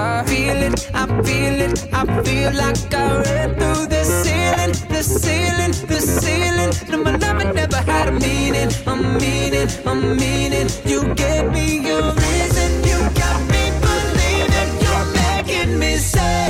I 0.00 0.24
feel 0.24 0.62
it, 0.62 0.90
I 0.94 1.06
feel 1.24 1.60
it, 1.66 1.88
I 1.92 2.22
feel 2.22 2.52
like 2.54 2.94
I 2.94 3.20
ran 3.22 3.50
through 3.54 3.86
the 3.86 4.02
ceiling, 4.02 4.72
the 4.88 5.02
ceiling, 5.02 5.72
the 5.88 6.00
ceiling. 6.00 6.72
No, 6.90 7.04
my 7.04 7.16
love 7.16 7.54
never 7.54 7.76
had 7.76 8.08
a 8.08 8.12
meaning, 8.12 8.70
a 8.86 8.96
meaning, 8.96 9.68
a 9.84 9.94
meaning. 9.94 10.68
You 10.86 11.14
gave 11.14 11.52
me 11.52 11.86
a 11.90 12.12
reason, 12.12 12.70
you 12.88 12.98
got 13.22 13.40
me 13.52 13.62
believing, 13.84 14.70
you're 14.84 15.06
making 15.20 15.78
me 15.78 15.96
say. 15.98 16.49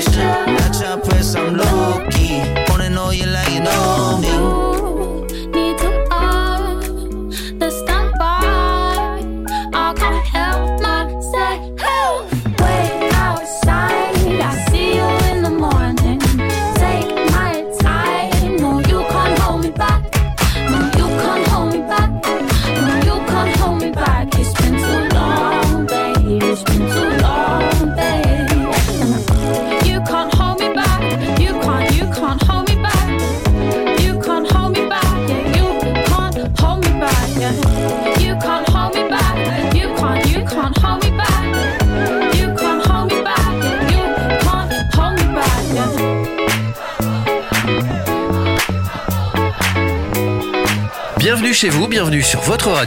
Nation. 0.00 0.39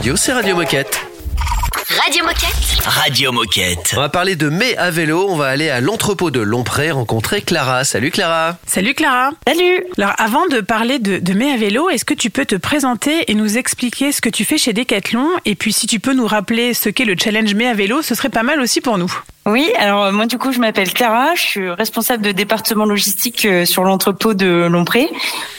radio, 0.04 0.16
c'est 0.16 0.34
Radio 0.34 0.54
Moquette. 0.54 1.00
Radio 1.88 2.24
Moquette. 2.24 2.84
Radio 2.84 3.32
Moquette. 3.32 3.94
On 3.96 4.00
va 4.00 4.10
parler 4.10 4.36
de 4.36 4.50
mai 4.50 4.76
à 4.76 4.90
vélo. 4.90 5.26
On 5.30 5.36
va 5.36 5.46
aller 5.46 5.70
à 5.70 5.80
l'entrepôt 5.80 6.30
de 6.30 6.40
Lompré 6.40 6.90
rencontrer 6.90 7.40
Clara. 7.40 7.84
Salut 7.84 8.10
Clara. 8.10 8.58
Salut 8.66 8.92
Clara. 8.92 9.30
Salut. 9.48 9.82
Alors 9.96 10.12
avant 10.18 10.46
de 10.48 10.60
parler 10.60 10.98
de, 10.98 11.16
de 11.16 11.32
mai 11.32 11.50
à 11.50 11.56
vélo, 11.56 11.88
est-ce 11.88 12.04
que 12.04 12.12
tu 12.12 12.28
peux 12.28 12.44
te 12.44 12.56
présenter 12.56 13.30
et 13.30 13.34
nous 13.34 13.56
expliquer 13.56 14.12
ce 14.12 14.20
que 14.20 14.28
tu 14.28 14.44
fais 14.44 14.58
chez 14.58 14.74
Decathlon? 14.74 15.26
Et 15.46 15.54
puis 15.54 15.72
si 15.72 15.86
tu 15.86 16.00
peux 16.00 16.12
nous 16.12 16.26
rappeler 16.26 16.74
ce 16.74 16.90
qu'est 16.90 17.06
le 17.06 17.16
challenge 17.18 17.54
mai 17.54 17.66
à 17.66 17.72
vélo, 17.72 18.02
ce 18.02 18.14
serait 18.14 18.28
pas 18.28 18.42
mal 18.42 18.60
aussi 18.60 18.82
pour 18.82 18.98
nous. 18.98 19.10
Oui, 19.46 19.70
alors 19.78 20.04
euh, 20.04 20.12
moi 20.12 20.24
du 20.24 20.38
coup 20.38 20.52
je 20.52 20.58
m'appelle 20.58 20.90
Clara, 20.94 21.34
je 21.34 21.42
suis 21.42 21.70
responsable 21.70 22.22
de 22.22 22.32
département 22.32 22.86
logistique 22.86 23.44
euh, 23.44 23.66
sur 23.66 23.84
l'entrepôt 23.84 24.32
de 24.32 24.66
Lompré. 24.70 25.10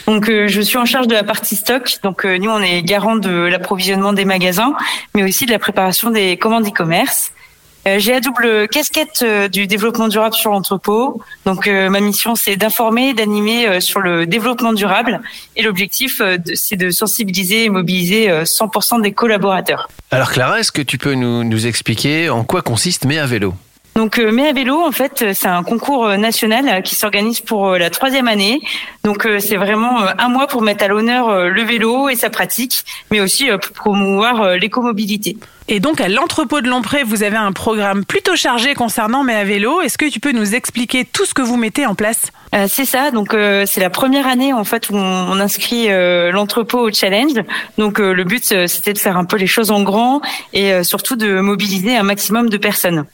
Donc 0.07 0.27
euh, 0.27 0.47
je 0.47 0.59
suis 0.59 0.77
en 0.77 0.85
charge 0.85 1.07
de 1.07 1.13
la 1.13 1.23
partie 1.23 1.55
stock. 1.55 1.97
Donc 2.01 2.25
nous 2.25 2.49
on 2.49 2.61
est 2.61 2.81
garant 2.81 3.15
de 3.15 3.29
l'approvisionnement 3.29 4.13
des 4.13 4.25
magasins, 4.25 4.73
mais 5.13 5.23
aussi 5.23 5.45
de 5.45 5.51
la 5.51 5.59
préparation 5.59 6.09
des 6.09 6.37
commandes 6.37 6.67
e-commerce. 6.67 7.31
J'ai 7.97 8.13
la 8.13 8.19
double 8.19 8.67
casquette 8.67 9.23
du 9.51 9.67
développement 9.67 10.07
durable 10.07 10.33
sur 10.33 10.49
l'entrepôt. 10.49 11.21
Donc 11.45 11.67
ma 11.67 11.99
mission 11.99 12.33
c'est 12.33 12.55
d'informer, 12.55 13.13
d'animer 13.13 13.79
sur 13.79 13.99
le 13.99 14.25
développement 14.25 14.73
durable 14.73 15.21
et 15.55 15.61
l'objectif 15.61 16.19
c'est 16.55 16.77
de 16.77 16.89
sensibiliser 16.89 17.65
et 17.65 17.69
mobiliser 17.69 18.31
euh, 18.31 18.43
100% 18.43 19.03
des 19.03 19.11
collaborateurs. 19.11 19.87
Alors 20.09 20.31
Clara, 20.31 20.59
est-ce 20.59 20.71
que 20.71 20.81
tu 20.81 20.97
peux 20.97 21.13
nous, 21.13 21.43
nous 21.43 21.67
expliquer 21.67 22.31
en 22.31 22.43
quoi 22.43 22.63
consiste 22.63 23.05
à 23.05 23.25
vélo? 23.27 23.53
Donc, 23.95 24.19
euh, 24.19 24.29
Mais 24.33 24.49
à 24.49 24.51
vélo, 24.51 24.81
en 24.81 24.91
fait, 24.91 25.21
euh, 25.21 25.31
c'est 25.33 25.47
un 25.47 25.63
concours 25.63 26.05
euh, 26.05 26.17
national 26.17 26.83
qui 26.83 26.95
s'organise 26.95 27.39
pour 27.39 27.77
la 27.77 27.89
troisième 27.89 28.27
année. 28.27 28.59
Donc, 29.05 29.25
euh, 29.25 29.39
c'est 29.39 29.55
vraiment 29.55 29.99
un 30.17 30.27
mois 30.27 30.47
pour 30.47 30.61
mettre 30.61 30.83
à 30.83 30.89
l'honneur 30.89 31.49
le 31.49 31.61
vélo 31.63 32.09
et 32.09 32.15
sa 32.15 32.29
pratique, 32.29 32.83
mais 33.09 33.21
aussi 33.21 33.47
pour 33.47 33.71
promouvoir 33.71 34.57
l'écomobilité. 34.57 35.37
Et 35.67 35.79
donc 35.79 35.99
à 35.99 36.07
l'entrepôt 36.07 36.61
de 36.61 36.69
Lompré, 36.69 37.03
vous 37.03 37.23
avez 37.23 37.37
un 37.37 37.51
programme 37.51 38.05
plutôt 38.05 38.35
chargé 38.35 38.75
concernant 38.75 39.23
mai 39.23 39.33
à 39.33 39.43
vélo. 39.43 39.81
Est-ce 39.81 39.97
que 39.97 40.05
tu 40.05 40.19
peux 40.19 40.31
nous 40.31 40.53
expliquer 40.53 41.05
tout 41.05 41.25
ce 41.25 41.33
que 41.33 41.41
vous 41.41 41.57
mettez 41.57 41.87
en 41.87 41.95
place? 41.95 42.31
Euh, 42.53 42.67
c'est 42.69 42.85
ça. 42.85 43.09
Donc, 43.09 43.33
euh, 43.33 43.65
c'est 43.65 43.81
la 43.81 43.89
première 43.89 44.27
année 44.27 44.53
en 44.53 44.63
fait 44.63 44.89
où 44.91 44.95
on, 44.95 44.99
on 45.31 45.39
inscrit 45.39 45.87
euh, 45.89 46.31
l'entrepôt 46.31 46.87
au 46.87 46.91
challenge. 46.93 47.33
Donc, 47.79 47.99
euh, 47.99 48.13
le 48.13 48.23
but 48.25 48.67
c'était 48.67 48.93
de 48.93 48.99
faire 48.99 49.17
un 49.17 49.25
peu 49.25 49.37
les 49.37 49.47
choses 49.47 49.71
en 49.71 49.81
grand 49.81 50.21
et 50.53 50.83
surtout 50.83 51.15
de 51.15 51.39
mobiliser 51.39 51.97
un 51.97 52.03
maximum 52.03 52.49
de 52.49 52.57
personnes. 52.57 53.05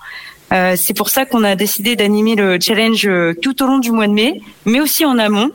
Euh, 0.52 0.76
c'est 0.76 0.94
pour 0.94 1.10
ça 1.10 1.26
qu'on 1.26 1.44
a 1.44 1.56
décidé 1.56 1.96
d'animer 1.96 2.36
le 2.36 2.60
challenge 2.60 3.08
euh, 3.08 3.34
tout 3.42 3.64
au 3.64 3.68
long 3.68 3.80
du 3.80 3.92
mois 3.92 4.08
de 4.08 4.14
mai, 4.14 4.42
mais 4.66 4.82
aussi 4.82 5.06
en 5.06 5.18
amont. 5.18 5.50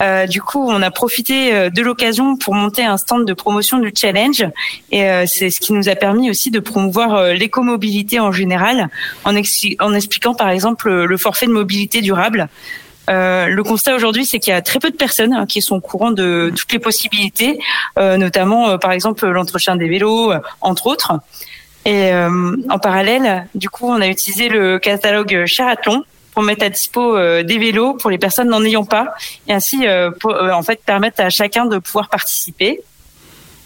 Euh, 0.00 0.26
du 0.26 0.42
coup, 0.42 0.68
on 0.68 0.82
a 0.82 0.90
profité 0.90 1.54
euh, 1.54 1.70
de 1.70 1.80
l'occasion 1.80 2.36
pour 2.36 2.54
monter 2.54 2.84
un 2.84 2.96
stand 2.96 3.24
de 3.24 3.34
promotion 3.34 3.78
du 3.78 3.92
challenge, 3.96 4.44
et 4.90 5.04
euh, 5.04 5.26
c'est 5.28 5.48
ce 5.50 5.60
qui 5.60 5.72
nous 5.72 5.88
a 5.88 5.94
permis 5.94 6.28
aussi 6.28 6.50
de 6.50 6.58
promouvoir 6.58 7.14
euh, 7.14 7.34
l'écomobilité 7.34 8.18
en 8.18 8.32
général, 8.32 8.88
en, 9.24 9.34
expli- 9.34 9.76
en 9.78 9.94
expliquant 9.94 10.34
par 10.34 10.48
exemple 10.48 10.90
le- 10.90 11.16
forfait 11.18 11.46
de 11.46 11.52
mobilité 11.52 12.00
durable. 12.00 12.48
Le 13.08 13.60
constat 13.62 13.94
aujourd'hui, 13.94 14.24
c'est 14.24 14.38
qu'il 14.38 14.52
y 14.52 14.56
a 14.56 14.62
très 14.62 14.78
peu 14.78 14.90
de 14.90 14.96
personnes 14.96 15.34
hein, 15.34 15.44
qui 15.46 15.60
sont 15.60 15.76
au 15.76 15.80
courant 15.80 16.12
de 16.12 16.50
toutes 16.56 16.72
les 16.72 16.78
possibilités, 16.78 17.58
notamment 17.96 18.78
par 18.78 18.92
exemple 18.92 19.28
l'entretien 19.28 19.76
des 19.76 19.86
vélos, 19.86 20.32
entre 20.62 20.86
autres. 20.86 21.12
Et 21.84 22.12
euh, 22.12 22.56
en 22.70 22.78
parallèle, 22.78 23.46
du 23.54 23.68
coup, 23.68 23.88
on 23.88 24.00
a 24.00 24.06
utilisé 24.06 24.48
le 24.48 24.78
catalogue 24.78 25.44
Charatlon 25.46 26.04
pour 26.32 26.42
mettre 26.42 26.64
à 26.64 26.68
dispo 26.68 27.16
euh, 27.16 27.42
des 27.42 27.58
vélos 27.58 27.94
pour 27.94 28.10
les 28.10 28.18
personnes 28.18 28.48
n'en 28.48 28.64
ayant 28.64 28.84
pas, 28.84 29.14
et 29.48 29.52
ainsi 29.52 29.86
euh, 29.86 30.10
euh, 30.24 30.50
en 30.50 30.62
fait 30.62 30.80
permettre 30.84 31.20
à 31.20 31.30
chacun 31.30 31.66
de 31.66 31.78
pouvoir 31.78 32.08
participer. 32.08 32.80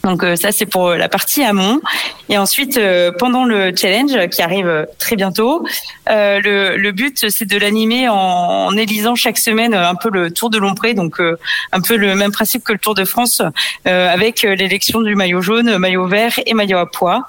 Donc 0.04 0.22
euh, 0.22 0.36
ça 0.36 0.52
c'est 0.52 0.66
pour 0.66 0.90
la 0.90 1.08
partie 1.08 1.42
amont. 1.42 1.80
Et 2.28 2.38
ensuite 2.38 2.78
pendant 3.18 3.44
le 3.44 3.74
challenge 3.74 4.28
qui 4.30 4.42
arrive 4.42 4.86
très 4.98 5.16
bientôt, 5.16 5.66
le, 6.06 6.76
le 6.76 6.92
but 6.92 7.28
c'est 7.28 7.44
de 7.44 7.56
l'animer 7.56 8.08
en, 8.08 8.76
élisant 8.76 9.14
chaque 9.14 9.38
semaine 9.38 9.74
un 9.74 9.94
peu 9.94 10.10
le 10.10 10.30
Tour 10.32 10.50
de 10.50 10.58
Lompré, 10.58 10.94
donc 10.94 11.20
un 11.20 11.80
peu 11.80 11.96
le 11.96 12.14
même 12.14 12.32
principe 12.32 12.62
que 12.64 12.72
le 12.72 12.78
Tour 12.78 12.94
de 12.94 13.04
France, 13.04 13.42
avec 13.84 14.42
l'élection 14.42 15.00
du 15.02 15.14
maillot 15.16 15.40
jaune, 15.40 15.78
maillot 15.78 16.06
vert 16.06 16.38
et 16.46 16.54
maillot 16.54 16.78
à 16.78 16.86
poids. 16.90 17.28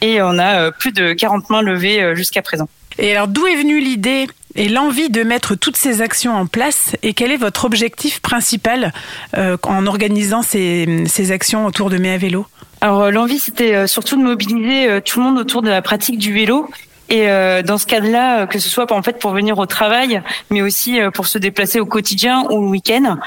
Et 0.00 0.20
on 0.22 0.38
a 0.38 0.60
euh, 0.60 0.70
plus 0.70 0.92
de 0.92 1.12
40 1.12 1.50
mains 1.50 1.62
levées 1.62 2.02
euh, 2.02 2.14
jusqu'à 2.14 2.42
présent. 2.42 2.68
Et 2.98 3.12
alors 3.12 3.28
d'où 3.28 3.46
est 3.46 3.56
venue 3.56 3.80
l'idée 3.80 4.26
et 4.54 4.68
l'envie 4.68 5.10
de 5.10 5.22
mettre 5.22 5.54
toutes 5.54 5.76
ces 5.76 6.00
actions 6.00 6.34
en 6.34 6.46
place 6.46 6.96
et 7.02 7.12
quel 7.12 7.30
est 7.30 7.36
votre 7.36 7.66
objectif 7.66 8.20
principal 8.20 8.92
euh, 9.36 9.56
en 9.62 9.86
organisant 9.86 10.42
ces, 10.42 11.04
ces 11.06 11.30
actions 11.30 11.66
autour 11.66 11.90
de 11.90 11.98
mai 11.98 12.14
à 12.14 12.16
vélo 12.16 12.46
Alors 12.80 13.10
l'envie, 13.10 13.38
c'était 13.38 13.86
surtout 13.86 14.16
de 14.16 14.22
mobiliser 14.22 15.00
tout 15.04 15.20
le 15.20 15.26
monde 15.26 15.38
autour 15.38 15.60
de 15.60 15.68
la 15.68 15.82
pratique 15.82 16.18
du 16.18 16.32
vélo. 16.32 16.70
Et 17.08 17.28
dans 17.64 17.78
ce 17.78 17.86
cadre-là, 17.86 18.46
que 18.46 18.58
ce 18.58 18.68
soit 18.68 18.90
en 18.90 19.02
fait 19.02 19.20
pour 19.20 19.30
venir 19.30 19.58
au 19.58 19.66
travail, 19.66 20.22
mais 20.50 20.60
aussi 20.60 20.98
pour 21.14 21.28
se 21.28 21.38
déplacer 21.38 21.78
au 21.78 21.86
quotidien 21.86 22.44
ou 22.50 22.62
le 22.62 22.68
week-end. 22.68 23.18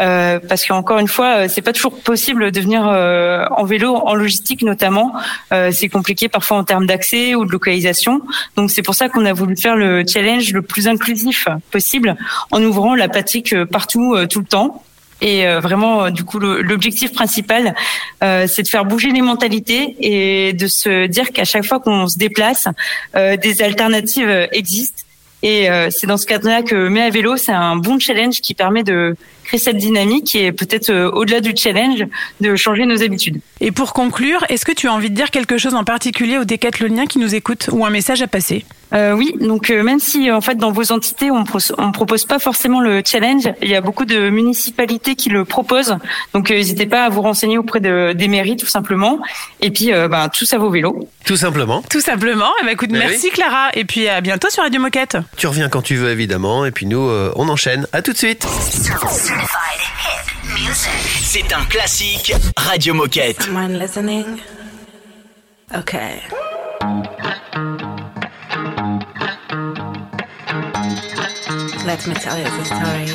Euh, 0.00 0.40
parce 0.48 0.64
qu'encore 0.64 0.98
une 0.98 1.08
fois, 1.08 1.36
euh, 1.36 1.48
c'est 1.48 1.60
pas 1.60 1.72
toujours 1.72 2.00
possible 2.00 2.50
de 2.50 2.60
venir 2.60 2.86
euh, 2.88 3.44
en 3.50 3.64
vélo, 3.64 3.94
en 3.94 4.14
logistique 4.14 4.62
notamment. 4.62 5.12
Euh, 5.52 5.70
c'est 5.70 5.88
compliqué 5.88 6.28
parfois 6.28 6.56
en 6.56 6.64
termes 6.64 6.86
d'accès 6.86 7.34
ou 7.34 7.44
de 7.44 7.52
localisation. 7.52 8.22
Donc 8.56 8.70
c'est 8.70 8.82
pour 8.82 8.94
ça 8.94 9.08
qu'on 9.08 9.26
a 9.26 9.32
voulu 9.32 9.56
faire 9.56 9.76
le 9.76 10.04
challenge 10.06 10.52
le 10.52 10.62
plus 10.62 10.88
inclusif 10.88 11.46
possible, 11.70 12.16
en 12.50 12.62
ouvrant 12.62 12.94
la 12.94 13.08
pratique 13.08 13.52
euh, 13.52 13.66
partout, 13.66 14.14
euh, 14.14 14.26
tout 14.26 14.40
le 14.40 14.46
temps. 14.46 14.82
Et 15.24 15.46
vraiment, 15.60 16.10
du 16.10 16.24
coup, 16.24 16.40
l'objectif 16.40 17.12
principal, 17.12 17.76
euh, 18.24 18.48
c'est 18.48 18.64
de 18.64 18.66
faire 18.66 18.84
bouger 18.84 19.12
les 19.12 19.22
mentalités 19.22 19.94
et 20.00 20.52
de 20.52 20.66
se 20.66 21.06
dire 21.06 21.30
qu'à 21.30 21.44
chaque 21.44 21.64
fois 21.64 21.78
qu'on 21.78 22.08
se 22.08 22.18
déplace, 22.18 22.66
euh, 23.14 23.36
des 23.36 23.62
alternatives 23.62 24.48
existent. 24.50 25.04
Et 25.44 25.70
euh, 25.70 25.90
c'est 25.90 26.08
dans 26.08 26.16
ce 26.16 26.26
cadre-là 26.26 26.62
que 26.62 26.88
Mais 26.88 27.02
à 27.02 27.10
vélo, 27.10 27.36
c'est 27.36 27.52
un 27.52 27.76
bon 27.76 28.00
challenge 28.00 28.40
qui 28.40 28.54
permet 28.54 28.82
de 28.82 29.16
cette 29.58 29.76
dynamique 29.76 30.34
et 30.34 30.52
peut-être 30.52 30.90
euh, 30.90 31.10
au-delà 31.10 31.40
du 31.40 31.52
challenge, 31.56 32.06
de 32.40 32.56
changer 32.56 32.86
nos 32.86 33.02
habitudes. 33.02 33.40
Et 33.60 33.72
pour 33.72 33.92
conclure, 33.92 34.44
est-ce 34.48 34.64
que 34.64 34.72
tu 34.72 34.88
as 34.88 34.92
envie 34.92 35.10
de 35.10 35.14
dire 35.14 35.30
quelque 35.30 35.58
chose 35.58 35.74
en 35.74 35.84
particulier 35.84 36.38
aux 36.38 36.44
décathloniens 36.44 37.06
qui 37.06 37.18
nous 37.18 37.34
écoutent 37.34 37.68
ou 37.72 37.84
un 37.84 37.90
message 37.90 38.22
à 38.22 38.26
passer? 38.26 38.64
Euh, 38.94 39.12
oui, 39.12 39.34
donc 39.40 39.70
euh, 39.70 39.82
même 39.82 39.98
si 40.00 40.30
en 40.30 40.40
fait 40.40 40.56
dans 40.56 40.70
vos 40.70 40.92
entités 40.92 41.30
on, 41.30 41.44
pro- 41.44 41.58
on 41.78 41.92
propose 41.92 42.24
pas 42.26 42.38
forcément 42.38 42.80
le 42.80 43.02
challenge, 43.06 43.48
il 43.62 43.68
y 43.68 43.74
a 43.74 43.80
beaucoup 43.80 44.04
de 44.04 44.28
municipalités 44.28 45.14
qui 45.14 45.30
le 45.30 45.44
proposent. 45.44 45.96
Donc 46.34 46.50
euh, 46.50 46.54
n'hésitez 46.54 46.86
pas 46.86 47.04
à 47.04 47.08
vous 47.08 47.22
renseigner 47.22 47.56
auprès 47.58 47.80
de, 47.80 48.12
des 48.12 48.28
mairies 48.28 48.56
tout 48.56 48.66
simplement. 48.66 49.18
Et 49.60 49.70
puis 49.70 49.92
euh, 49.92 50.08
ben, 50.08 50.28
tout 50.28 50.44
ça 50.44 50.58
vaut 50.58 50.70
vélo. 50.70 51.08
Tout 51.24 51.36
simplement. 51.36 51.82
Tout 51.88 52.00
simplement. 52.00 52.50
Eh 52.60 52.66
ben, 52.66 52.72
écoute, 52.72 52.90
Eh 52.92 52.98
merci 52.98 53.26
oui. 53.26 53.30
Clara 53.30 53.70
et 53.74 53.84
puis 53.84 54.08
à 54.08 54.20
bientôt 54.20 54.50
sur 54.50 54.62
Radio 54.62 54.80
Moquette. 54.80 55.16
Tu 55.36 55.46
reviens 55.46 55.68
quand 55.68 55.82
tu 55.82 55.96
veux 55.96 56.10
évidemment 56.10 56.64
et 56.66 56.70
puis 56.70 56.86
nous 56.86 57.08
euh, 57.08 57.32
on 57.36 57.48
enchaîne. 57.48 57.86
À 57.92 58.02
tout 58.02 58.12
de 58.12 58.18
suite. 58.18 58.46
C'est 61.22 61.52
un 61.52 61.64
classique 61.64 62.34
Radio 62.56 62.94
Moquette. 62.94 63.42
Someone 63.42 63.78
listening? 63.78 64.24
Okay. 65.74 66.20
Let 71.84 72.06
me 72.06 72.14
tell 72.14 72.38
you 72.38 72.44
the 72.44 72.64
story 72.64 73.10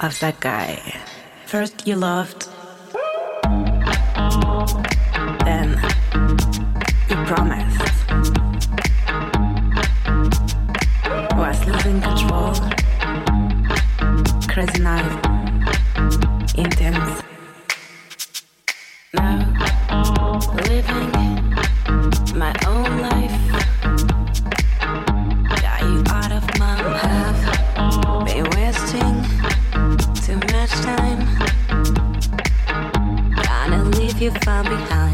of 0.00 0.18
that 0.20 0.40
guy. 0.40 0.80
First, 1.44 1.86
you 1.86 1.96
loved, 1.96 2.48
then, 5.44 5.78
you 7.08 7.16
promised. 7.26 7.80
Was 11.36 11.66
losing 11.66 12.00
control, 12.00 12.54
crazy 14.48 14.82
night, 14.82 15.12
intense. 16.56 17.22
Now, 19.12 20.40
living 20.54 21.23
you 34.24 34.30
far 34.30 34.62
behind. 34.64 35.13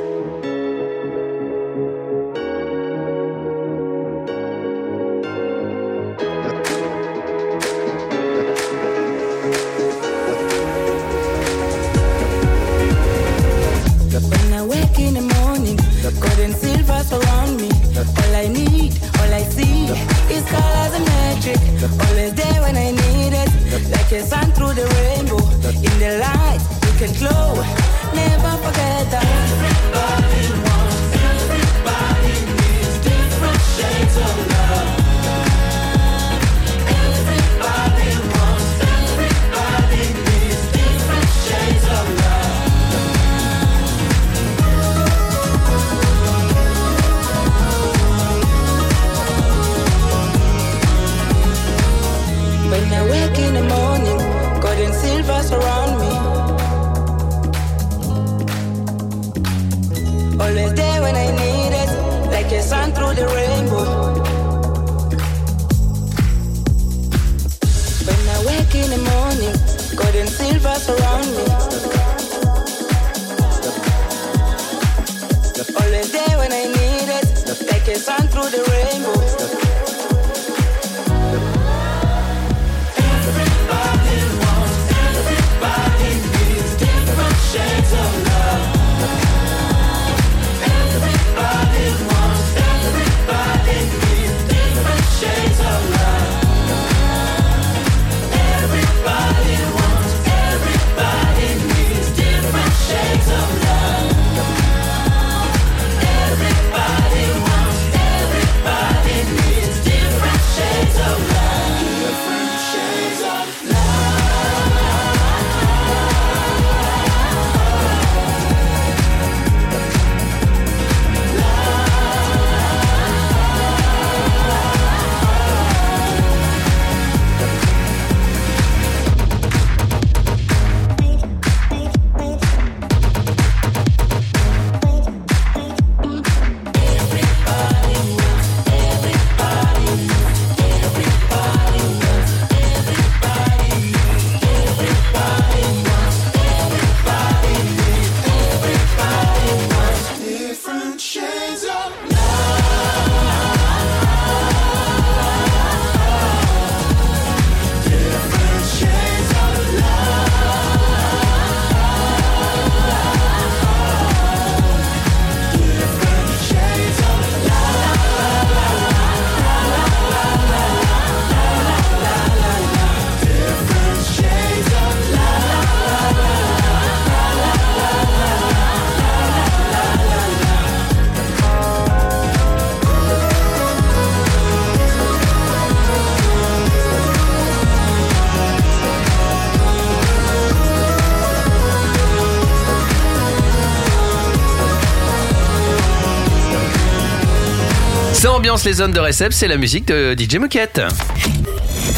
Les 198.63 198.73
zones 198.73 198.91
de 198.91 198.99
réception, 198.99 199.39
c'est 199.39 199.47
la 199.47 199.57
musique 199.57 199.85
de 199.85 200.15
DJ 200.15 200.35
Moquette. 200.35 200.81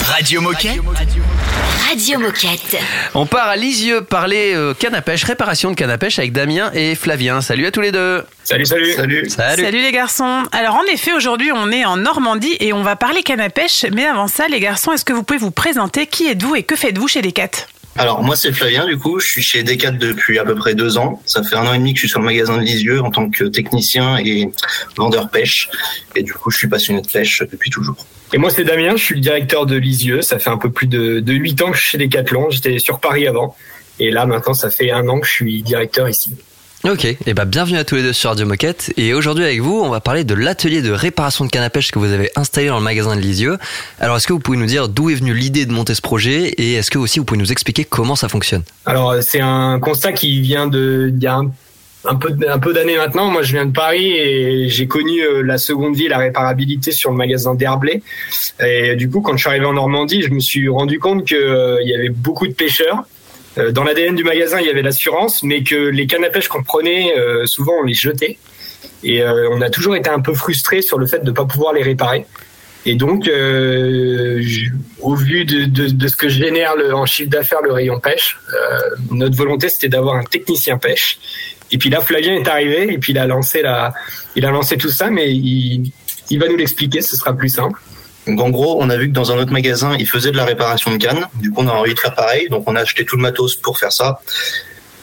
Radio 0.05 0.39
Moquette. 0.39 0.80
Radio 1.89 2.20
Moquette. 2.20 2.78
On 3.14 3.26
part 3.26 3.49
à 3.49 3.57
Lisieux 3.57 4.01
parler 4.01 4.53
euh, 4.55 4.74
canne 4.74 4.95
à 4.95 5.01
pêche, 5.01 5.26
réparation 5.26 5.72
de 5.72 5.76
canne 5.76 5.89
à 5.89 5.97
pêche 5.97 6.20
avec 6.20 6.32
Damien 6.32 6.72
et 6.74 6.95
Flavien. 6.95 7.41
Salut 7.41 7.66
à 7.66 7.72
tous 7.72 7.82
les 7.82 7.91
deux. 7.91 8.24
Salut, 8.45 8.66
salut. 8.66 8.93
Salut. 8.93 9.30
Salut 9.30 9.82
les 9.82 9.91
garçons. 9.91 10.43
Alors 10.53 10.76
en 10.76 10.84
effet, 10.84 11.11
aujourd'hui, 11.11 11.51
on 11.53 11.70
est 11.70 11.84
en 11.84 11.97
Normandie 11.97 12.55
et 12.61 12.72
on 12.72 12.82
va 12.82 12.95
parler 12.95 13.24
canne 13.24 13.41
à 13.41 13.49
pêche. 13.49 13.86
Mais 13.91 14.05
avant 14.05 14.28
ça, 14.28 14.47
les 14.47 14.61
garçons, 14.61 14.93
est-ce 14.93 15.03
que 15.03 15.14
vous 15.14 15.24
pouvez 15.24 15.39
vous 15.39 15.51
présenter? 15.51 16.07
Qui 16.07 16.28
êtes-vous 16.28 16.55
et 16.55 16.64
que 16.64 16.78
faites-vous 16.78 17.09
chez 17.09 17.22
Decat? 17.22 17.68
Alors 17.95 18.23
moi 18.23 18.35
c'est 18.35 18.51
Flavien 18.51 18.85
du 18.87 18.97
coup, 18.97 19.19
je 19.19 19.27
suis 19.27 19.41
chez 19.41 19.63
Decat 19.63 19.91
depuis 19.91 20.39
à 20.39 20.45
peu 20.45 20.55
près 20.55 20.73
deux 20.73 20.97
ans. 20.97 21.21
Ça 21.25 21.43
fait 21.43 21.55
un 21.55 21.67
an 21.67 21.73
et 21.73 21.77
demi 21.77 21.93
que 21.93 21.97
je 21.97 22.01
suis 22.01 22.09
sur 22.09 22.19
le 22.19 22.25
magasin 22.25 22.57
de 22.57 22.63
Lisieux 22.63 23.01
en 23.01 23.11
tant 23.11 23.29
que 23.29 23.43
technicien 23.45 24.17
et 24.17 24.49
vendeur 24.97 25.29
pêche. 25.29 25.69
Et 26.15 26.23
du 26.23 26.33
coup 26.33 26.49
je 26.49 26.57
suis 26.57 26.67
passionné 26.67 27.01
de 27.01 27.07
pêche 27.07 27.43
depuis 27.49 27.69
toujours. 27.69 28.05
Et 28.33 28.39
moi, 28.39 28.49
c'est 28.49 28.63
Damien, 28.63 28.95
je 28.97 29.03
suis 29.03 29.15
le 29.15 29.21
directeur 29.21 29.67
de 29.67 29.75
Lisieux. 29.75 30.23
Ça 30.23 30.39
fait 30.39 30.49
un 30.49 30.57
peu 30.57 30.71
plus 30.71 30.87
de, 30.87 31.21
8 31.23 31.61
ans 31.61 31.69
que 31.69 31.77
je 31.77 31.83
suis 31.83 31.91
chez 31.91 31.97
Decathlon. 31.99 32.49
J'étais 32.49 32.79
sur 32.79 32.99
Paris 32.99 33.27
avant. 33.27 33.55
Et 33.99 34.09
là, 34.09 34.25
maintenant, 34.25 34.55
ça 34.55 34.71
fait 34.71 34.89
un 34.89 35.07
an 35.07 35.19
que 35.19 35.27
je 35.27 35.31
suis 35.31 35.61
directeur 35.61 36.09
ici. 36.09 36.35
Ok, 36.86 37.05
et 37.05 37.34
bah 37.34 37.45
bienvenue 37.45 37.77
à 37.77 37.86
tous 37.86 37.95
les 37.95 38.03
deux 38.03 38.11
sur 38.11 38.29
Radio 38.29 38.45
Moquette. 38.45 38.91
Et 38.97 39.13
aujourd'hui 39.13 39.45
avec 39.45 39.61
vous, 39.61 39.79
on 39.81 39.88
va 39.88 40.01
parler 40.01 40.25
de 40.25 40.34
l'atelier 40.34 40.81
de 40.81 40.91
réparation 40.91 41.45
de 41.45 41.49
canne 41.49 41.69
que 41.69 41.97
vous 41.97 42.11
avez 42.11 42.29
installé 42.36 42.67
dans 42.67 42.77
le 42.77 42.84
magasin 42.84 43.15
de 43.15 43.21
Lisieux. 43.21 43.57
Alors 44.01 44.17
est-ce 44.17 44.27
que 44.27 44.34
vous 44.34 44.39
pouvez 44.39 44.57
nous 44.57 44.65
dire 44.65 44.89
d'où 44.89 45.09
est 45.09 45.15
venue 45.15 45.34
l'idée 45.34 45.65
de 45.65 45.71
monter 45.71 45.95
ce 45.95 46.01
projet 46.01 46.49
et 46.49 46.73
est-ce 46.73 46.91
que 46.91 46.97
aussi 46.97 47.19
vous 47.19 47.25
pouvez 47.25 47.39
nous 47.39 47.53
expliquer 47.53 47.86
comment 47.86 48.17
ça 48.17 48.27
fonctionne? 48.27 48.63
Alors, 48.86 49.11
euh, 49.11 49.21
c'est 49.21 49.39
un 49.39 49.79
constat 49.79 50.11
qui 50.11 50.41
vient 50.41 50.67
de, 50.67 51.09
il 51.15 51.23
y 51.23 51.27
a 51.27 51.36
un, 51.36 51.51
un 52.03 52.15
peu, 52.15 52.36
un 52.49 52.59
peu 52.59 52.73
d'années 52.73 52.97
maintenant. 52.97 53.31
Moi, 53.31 53.43
je 53.43 53.53
viens 53.53 53.65
de 53.65 53.71
Paris 53.71 54.11
et 54.17 54.67
j'ai 54.67 54.88
connu 54.88 55.21
euh, 55.21 55.41
la 55.41 55.57
seconde 55.57 55.95
vie, 55.95 56.09
la 56.09 56.17
réparabilité 56.17 56.91
sur 56.91 57.11
le 57.11 57.15
magasin 57.15 57.55
d'Herblay. 57.55 58.01
Et 58.59 58.97
du 58.97 59.09
coup, 59.09 59.21
quand 59.21 59.38
je 59.38 59.41
suis 59.41 59.49
arrivé 59.49 59.65
en 59.65 59.73
Normandie, 59.73 60.21
je 60.21 60.31
me 60.31 60.41
suis 60.41 60.67
rendu 60.67 60.99
compte 60.99 61.25
que 61.25 61.34
euh, 61.34 61.81
il 61.81 61.89
y 61.89 61.95
avait 61.95 62.09
beaucoup 62.09 62.45
de 62.45 62.53
pêcheurs. 62.53 63.05
Euh, 63.58 63.72
Dans 63.72 63.84
l'ADN 63.84 64.16
du 64.16 64.24
magasin, 64.24 64.60
il 64.60 64.68
y 64.68 64.70
avait 64.70 64.82
l'assurance, 64.82 65.43
mais 65.43 65.64
que 65.64 65.76
les 65.76 66.08
cannes 66.08 66.26
à 66.26 66.30
pêche 66.30 66.47
qu'on 66.47 66.64
prenait, 66.64 67.18
euh, 67.18 67.45
souvent, 67.45 67.74
on 67.80 67.84
les 67.84 67.93
jetait. 67.93 68.38
Et 69.04 69.22
euh, 69.22 69.49
on 69.51 69.62
a 69.62 69.70
toujours 69.70 69.95
été 69.95 70.10
un 70.10 70.22
peu 70.22 70.34
frustré 70.34 70.82
sur 70.82 70.97
le 70.97 71.06
fait 71.06 71.20
de 71.20 71.30
ne 71.30 71.36
pas 71.36 71.45
pouvoir 71.45 71.74
les 71.74 71.84
réparer. 71.84 72.26
Et 72.86 72.95
donc, 72.95 73.28
euh, 73.28 74.41
au 74.99 75.16
vu 75.16 75.45
de, 75.45 75.66
de, 75.66 75.88
de 75.88 76.08
ce 76.08 76.18
que 76.18 76.28
génère 76.28 76.76
le, 76.76 76.93
en 76.93 77.06
chiffre 77.06 77.30
d'affaires 77.30 77.62
le 77.62 77.72
rayon 77.72 77.99
pêche, 77.99 78.38
euh, 78.54 78.80
notre 79.12 79.38
volonté 79.38 79.70
c'était 79.70 79.88
d'avoir 79.88 80.16
un 80.16 80.24
technicien 80.24 80.78
pêche. 80.78 81.18
Et 81.72 81.78
puis 81.78 81.89
là, 81.89 82.01
Flavien 82.01 82.36
est 82.36 82.47
arrivé 82.47 82.91
et 82.93 82.97
puis 82.97 83.14
il 83.14 83.18
a 83.20 83.26
lancé 83.26 83.62
la, 83.62 83.93
il 84.36 84.45
a 84.45 84.51
lancé 84.51 84.78
tout 84.78 84.89
ça, 84.89 85.10
mais 85.10 85.32
il, 85.34 85.91
il 86.30 86.39
va 86.39 86.47
nous 86.49 86.58
l'expliquer, 86.58 87.01
ce 87.01 87.16
sera 87.16 87.34
plus 87.34 87.49
simple. 87.49 87.80
Donc 88.28 88.39
en 88.41 88.49
gros, 88.49 88.78
on 88.82 88.89
a 88.89 88.97
vu 88.97 89.09
que 89.09 89.13
dans 89.13 89.32
un 89.32 89.38
autre 89.38 89.51
magasin, 89.51 89.95
ils 89.99 90.07
faisaient 90.07 90.32
de 90.32 90.38
la 90.38 90.45
réparation 90.45 90.91
de 90.91 90.97
cannes. 90.97 91.26
Du 91.36 91.51
coup, 91.51 91.61
on 91.61 91.67
a 91.67 91.71
envie 91.71 91.93
de 91.93 91.99
faire 91.99 92.15
pareil. 92.15 92.47
Donc 92.49 92.63
on 92.67 92.76
a 92.76 92.82
acheté 92.82 93.05
tout 93.05 93.17
le 93.17 93.21
matos 93.21 93.55
pour 93.55 93.78
faire 93.78 93.91
ça. 93.91 94.21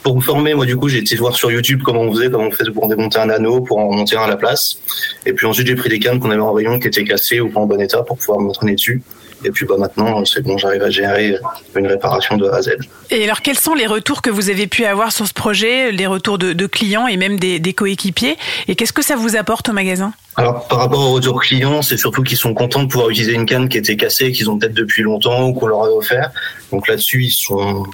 Pour 0.03 0.15
me 0.15 0.21
former, 0.21 0.55
moi 0.55 0.65
du 0.65 0.75
coup, 0.75 0.89
j'ai 0.89 0.97
été 0.97 1.15
voir 1.15 1.35
sur 1.35 1.51
YouTube 1.51 1.81
comment 1.83 2.01
on 2.01 2.11
faisait, 2.11 2.31
comment 2.31 2.45
on 2.45 2.51
faisait 2.51 2.71
pour 2.71 2.87
démonter 2.87 3.19
un 3.19 3.29
anneau, 3.29 3.61
pour 3.61 3.77
en 3.77 3.91
monter 3.91 4.17
un 4.17 4.23
à 4.23 4.27
la 4.27 4.37
place. 4.37 4.79
Et 5.27 5.33
puis 5.33 5.45
ensuite, 5.45 5.67
j'ai 5.67 5.75
pris 5.75 5.89
des 5.89 5.99
cannes 5.99 6.19
qu'on 6.19 6.31
avait 6.31 6.41
en 6.41 6.53
rayon 6.53 6.79
qui 6.79 6.87
étaient 6.87 7.03
cassées 7.03 7.39
ou 7.39 7.49
pas 7.49 7.59
en 7.59 7.67
bon 7.67 7.79
état 7.79 8.01
pour 8.01 8.17
pouvoir 8.17 8.39
m'entraîner 8.39 8.73
dessus. 8.73 9.03
Et 9.43 9.51
puis 9.51 9.65
bah 9.65 9.75
maintenant, 9.77 10.23
c'est 10.25 10.41
bon, 10.41 10.57
j'arrive 10.57 10.83
à 10.83 10.89
gérer 10.89 11.35
une 11.75 11.87
réparation 11.87 12.37
de 12.37 12.47
A 12.47 12.57
à 12.57 12.61
Z. 12.61 12.77
Et 13.09 13.23
alors, 13.23 13.41
quels 13.41 13.57
sont 13.57 13.73
les 13.73 13.87
retours 13.87 14.21
que 14.21 14.29
vous 14.29 14.49
avez 14.49 14.67
pu 14.67 14.85
avoir 14.85 15.11
sur 15.11 15.27
ce 15.27 15.33
projet, 15.33 15.91
les 15.91 16.07
retours 16.07 16.37
de, 16.37 16.65
clients 16.65 17.07
et 17.07 17.17
même 17.17 17.37
des 17.39 17.73
coéquipiers? 17.73 18.37
Et 18.67 18.75
qu'est-ce 18.75 18.93
que 18.93 19.03
ça 19.03 19.15
vous 19.15 19.35
apporte 19.35 19.69
au 19.69 19.73
magasin? 19.73 20.13
Alors, 20.37 20.67
par 20.67 20.79
rapport 20.79 20.99
aux 20.99 21.11
retours 21.11 21.41
clients, 21.41 21.81
c'est 21.81 21.97
surtout 21.97 22.23
qu'ils 22.23 22.37
sont 22.37 22.53
contents 22.53 22.83
de 22.83 22.87
pouvoir 22.87 23.09
utiliser 23.09 23.33
une 23.33 23.45
canne 23.45 23.67
qui 23.67 23.77
était 23.77 23.97
cassée, 23.97 24.31
qu'ils 24.31 24.49
ont 24.49 24.57
peut-être 24.57 24.73
depuis 24.73 25.03
longtemps 25.03 25.47
ou 25.47 25.53
qu'on 25.53 25.67
leur 25.67 25.83
a 25.83 25.91
offert. 25.91 26.31
Donc 26.71 26.87
là-dessus, 26.87 27.25
ils 27.25 27.31
sont, 27.31 27.85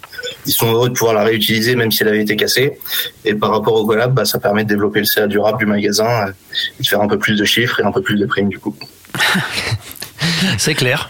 ils 0.46 0.52
sont 0.52 0.72
heureux 0.72 0.90
de 0.90 0.94
pouvoir 0.94 1.16
la 1.16 1.24
réutiliser 1.24 1.76
même 1.76 1.92
si 1.92 2.04
elle 2.04 2.10
avait 2.10 2.22
été 2.22 2.36
cassée. 2.36 2.78
Et 3.26 3.34
par 3.34 3.52
rapport 3.52 3.74
au 3.74 3.86
collab, 3.88 4.14
bah, 4.14 4.26
ça 4.26 4.40
permet 4.40 4.64
de 4.64 4.70
développer 4.70 5.00
le 5.00 5.06
CA 5.06 5.26
durable 5.26 5.58
du 5.58 5.66
magasin, 5.66 6.28
euh, 6.28 6.32
et 6.80 6.84
de 6.84 6.88
faire 6.88 7.02
un 7.02 7.08
peu 7.08 7.18
plus 7.18 7.36
de 7.36 7.44
chiffres 7.44 7.80
et 7.80 7.84
un 7.84 7.92
peu 7.92 8.02
plus 8.02 8.18
de 8.18 8.26
primes 8.28 8.50
du 8.50 8.60
coup. 8.60 8.76
C'est 10.58 10.74
clair. 10.74 11.08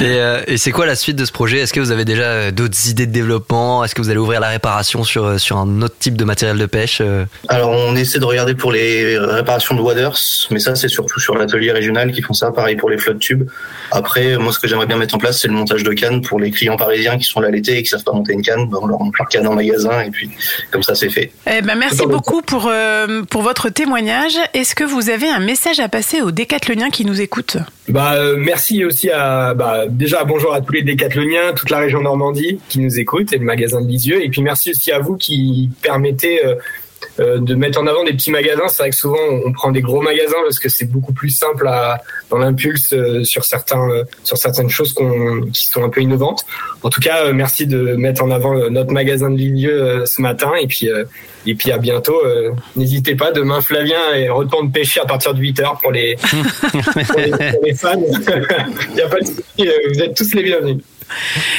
Et, 0.00 0.04
euh, 0.04 0.42
et 0.46 0.56
c'est 0.56 0.72
quoi 0.72 0.86
la 0.86 0.96
suite 0.96 1.16
de 1.16 1.24
ce 1.24 1.32
projet? 1.32 1.58
Est-ce 1.58 1.72
que 1.72 1.80
vous 1.80 1.90
avez 1.90 2.04
déjà 2.04 2.22
euh, 2.22 2.50
d'autres 2.50 2.88
idées 2.88 3.06
de 3.06 3.12
développement? 3.12 3.84
Est-ce 3.84 3.94
que 3.94 4.02
vous 4.02 4.10
allez 4.10 4.18
ouvrir 4.18 4.40
la 4.40 4.48
réparation 4.48 5.04
sur, 5.04 5.24
euh, 5.24 5.38
sur 5.38 5.58
un 5.58 5.82
autre 5.82 5.94
type 5.98 6.16
de 6.16 6.24
matériel 6.24 6.58
de 6.58 6.66
pêche 6.66 7.02
Alors, 7.48 7.70
on 7.70 7.94
essaie 7.96 8.18
de 8.18 8.24
regarder 8.24 8.54
pour 8.54 8.72
les 8.72 9.18
réparations 9.18 9.74
de 9.74 9.80
waders, 9.80 10.18
mais 10.50 10.58
ça, 10.58 10.74
c'est 10.74 10.88
surtout 10.88 11.20
sur 11.20 11.36
l'atelier 11.36 11.72
régional 11.72 12.12
qui 12.12 12.22
font 12.22 12.34
ça, 12.34 12.50
pareil 12.50 12.76
pour 12.76 12.90
les 12.90 12.98
flottes 12.98 13.18
tubes. 13.18 13.48
Après, 13.90 14.36
moi, 14.38 14.52
ce 14.52 14.58
que 14.58 14.68
j'aimerais 14.68 14.86
bien 14.86 14.96
mettre 14.96 15.14
en 15.14 15.18
place, 15.18 15.40
c'est 15.40 15.48
le 15.48 15.54
montage 15.54 15.82
de 15.82 15.92
cannes 15.92 16.22
pour 16.22 16.40
les 16.40 16.50
clients 16.50 16.76
parisiens 16.76 17.18
qui 17.18 17.24
sont 17.24 17.40
là 17.40 17.50
l'été 17.50 17.78
et 17.78 17.82
qui 17.82 17.88
savent 17.88 18.04
pas 18.04 18.12
monter 18.12 18.32
une 18.32 18.42
canne. 18.42 18.68
On 18.72 18.86
leur 18.86 18.98
monte 18.98 19.16
leur 19.18 19.28
canne 19.28 19.46
en 19.46 19.54
magasin 19.54 20.00
et 20.00 20.10
puis, 20.10 20.30
comme 20.70 20.82
ça, 20.82 20.94
c'est 20.94 21.10
fait. 21.10 21.32
Eh 21.46 21.62
ben, 21.62 21.74
merci 21.76 22.06
beaucoup 22.06 22.42
pour, 22.42 22.68
euh, 22.68 23.22
pour 23.22 23.42
votre 23.42 23.68
témoignage. 23.68 24.36
Est-ce 24.54 24.74
que 24.74 24.84
vous 24.84 25.10
avez 25.10 25.28
un 25.28 25.40
message 25.40 25.80
à 25.80 25.88
passer 25.88 26.20
aux 26.20 26.30
décathloniens 26.30 26.90
qui 26.90 27.04
nous 27.04 27.20
écoutent? 27.20 27.58
Bah, 27.88 28.14
euh, 28.22 28.36
merci 28.38 28.84
aussi 28.84 29.10
à, 29.10 29.54
bah, 29.54 29.86
déjà 29.88 30.24
bonjour 30.24 30.54
à 30.54 30.60
tous 30.60 30.72
les 30.72 30.82
décathloniens, 30.82 31.52
toute 31.54 31.70
la 31.70 31.78
région 31.78 32.00
Normandie 32.00 32.60
qui 32.68 32.78
nous 32.78 32.98
écoute 32.98 33.32
et 33.32 33.38
le 33.38 33.44
magasin 33.44 33.80
de 33.80 33.86
Lisieux. 33.86 34.24
Et 34.24 34.28
puis 34.28 34.42
merci 34.42 34.70
aussi 34.70 34.92
à 34.92 35.00
vous 35.00 35.16
qui 35.16 35.70
permettez 35.82 36.44
euh, 36.44 36.54
euh, 37.18 37.38
de 37.38 37.54
mettre 37.54 37.80
en 37.80 37.86
avant 37.86 38.04
des 38.04 38.12
petits 38.12 38.30
magasins. 38.30 38.68
C'est 38.68 38.82
vrai 38.82 38.90
que 38.90 38.96
souvent 38.96 39.18
on 39.44 39.52
prend 39.52 39.72
des 39.72 39.80
gros 39.80 40.00
magasins 40.00 40.38
parce 40.44 40.58
que 40.58 40.68
c'est 40.68 40.86
beaucoup 40.86 41.12
plus 41.12 41.30
simple 41.30 41.66
à, 41.66 42.00
dans 42.30 42.38
l'impulse 42.38 42.94
sur 43.24 43.44
certains, 43.44 43.88
sur 44.22 44.36
certaines 44.36 44.70
choses 44.70 44.94
qui 45.52 45.66
sont 45.66 45.82
un 45.82 45.88
peu 45.88 46.00
innovantes. 46.00 46.46
En 46.82 46.90
tout 46.90 47.00
cas, 47.00 47.32
merci 47.32 47.66
de 47.66 47.96
mettre 47.96 48.22
en 48.22 48.30
avant 48.30 48.54
notre 48.70 48.92
magasin 48.92 49.30
de 49.30 49.36
Lisieux 49.36 49.82
euh, 49.82 50.06
ce 50.06 50.22
matin 50.22 50.52
et 50.60 50.66
puis 50.66 50.88
et 51.46 51.54
puis 51.54 51.72
à 51.72 51.78
bientôt. 51.78 52.20
Euh, 52.24 52.50
N'hésitez 52.76 53.14
pas, 53.14 53.32
demain 53.32 53.60
Flavien 53.60 54.14
et 54.14 54.28
retourne 54.28 54.70
pêcher 54.70 55.00
à 55.00 55.06
partir 55.06 55.34
de 55.34 55.40
8 55.40 55.60
heures 55.60 55.78
pour 55.80 55.92
pour 55.92 55.92
les 55.92 57.74
fans. 57.74 57.94
Il 58.90 58.94
n'y 58.94 59.00
a 59.00 59.08
pas 59.08 59.20
de 59.20 59.26
souci, 59.26 59.42
euh, 59.60 59.72
vous 59.92 60.00
êtes 60.00 60.16
tous 60.16 60.34
les 60.34 60.42
bienvenus. 60.42 60.78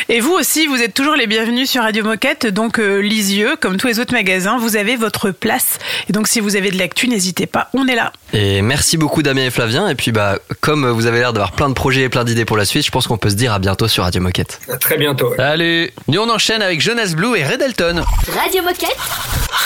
Et 0.09 0.19
vous 0.19 0.33
aussi, 0.33 0.67
vous 0.67 0.81
êtes 0.81 0.93
toujours 0.93 1.15
les 1.15 1.27
bienvenus 1.27 1.69
sur 1.69 1.83
Radio 1.83 2.03
Moquette. 2.03 2.47
Donc, 2.47 2.79
euh, 2.79 2.99
Lisieux, 2.99 3.55
comme 3.59 3.77
tous 3.77 3.87
les 3.87 3.99
autres 3.99 4.13
magasins, 4.13 4.57
vous 4.57 4.75
avez 4.75 4.95
votre 4.95 5.31
place. 5.31 5.79
Et 6.09 6.13
donc, 6.13 6.27
si 6.27 6.39
vous 6.39 6.55
avez 6.55 6.71
de 6.71 6.77
l'actu, 6.77 7.07
n'hésitez 7.07 7.45
pas, 7.45 7.69
on 7.73 7.87
est 7.87 7.95
là. 7.95 8.11
Et 8.33 8.61
merci 8.61 8.97
beaucoup 8.97 9.21
Damien 9.23 9.45
et 9.45 9.51
Flavien. 9.51 9.87
Et 9.87 9.95
puis 9.95 10.11
bah 10.11 10.39
comme 10.61 10.89
vous 10.89 11.05
avez 11.05 11.19
l'air 11.19 11.33
d'avoir 11.33 11.51
plein 11.51 11.69
de 11.69 11.73
projets 11.73 12.01
et 12.01 12.09
plein 12.09 12.23
d'idées 12.23 12.45
pour 12.45 12.57
la 12.57 12.65
suite, 12.65 12.85
je 12.85 12.91
pense 12.91 13.07
qu'on 13.07 13.17
peut 13.17 13.29
se 13.29 13.35
dire 13.35 13.53
à 13.53 13.59
bientôt 13.59 13.87
sur 13.87 14.03
Radio 14.03 14.21
Moquette. 14.21 14.59
À 14.69 14.77
très 14.77 14.97
bientôt. 14.97 15.33
Allez, 15.37 15.93
nous 16.07 16.21
on 16.21 16.29
enchaîne 16.29 16.61
avec 16.61 16.81
Jonas 16.81 17.13
Blue 17.15 17.37
et 17.37 17.45
Red 17.45 17.61
Elton. 17.61 18.03
Radio 18.35 18.63
Moquette. 18.63 18.97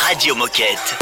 Radio 0.08 0.36
Moquette. 0.36 0.98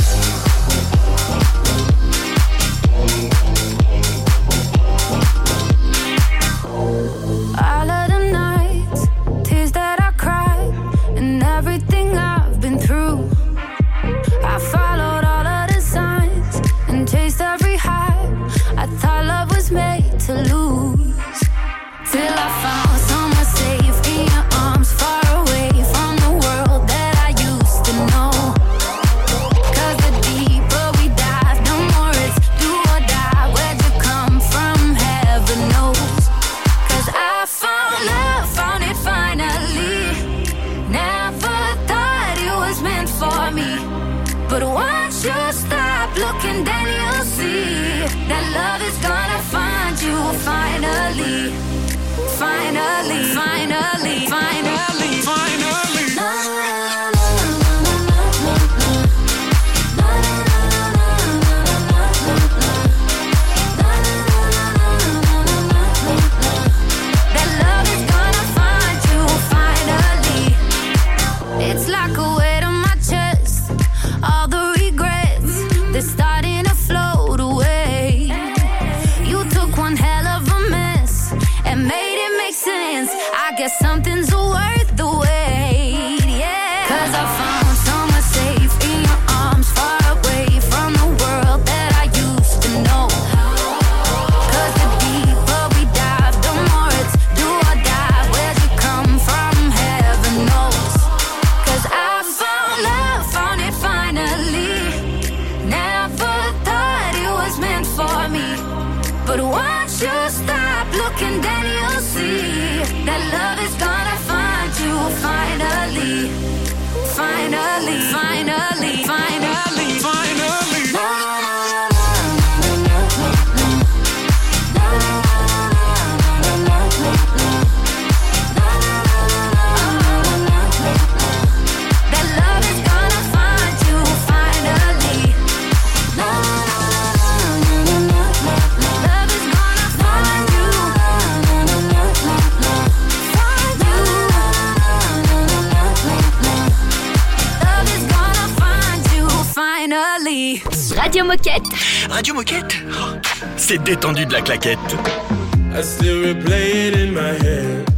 I 154.56 155.82
still 155.82 156.24
replay 156.24 156.88
it 156.88 156.94
in 156.98 157.14
my 157.14 157.34
head. 157.44 157.90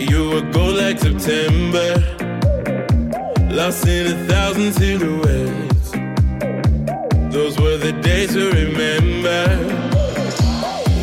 You 0.00 0.30
were 0.30 0.50
gold 0.50 0.76
like 0.76 0.98
September, 0.98 1.90
lost 3.52 3.86
in 3.86 4.06
a 4.06 4.16
thousand 4.26 4.72
silhouettes. 4.72 5.90
Those 7.34 7.60
were 7.60 7.76
the 7.76 7.92
days 8.00 8.32
to 8.32 8.50
remember. 8.50 9.44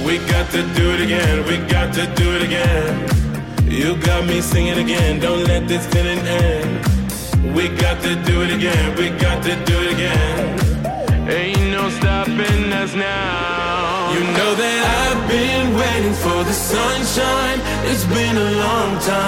We 0.04 0.18
got 0.34 0.50
to 0.52 0.64
do 0.74 0.92
it 0.96 1.02
again, 1.02 1.46
we 1.46 1.58
got 1.68 1.94
to 1.94 2.08
do 2.16 2.36
it 2.36 2.42
again. 2.42 3.08
You 3.70 3.98
got 3.98 4.26
me 4.26 4.42
singing 4.42 4.80
again, 4.80 5.20
don't 5.20 5.44
let 5.44 5.68
this 5.68 5.86
feeling 5.94 6.14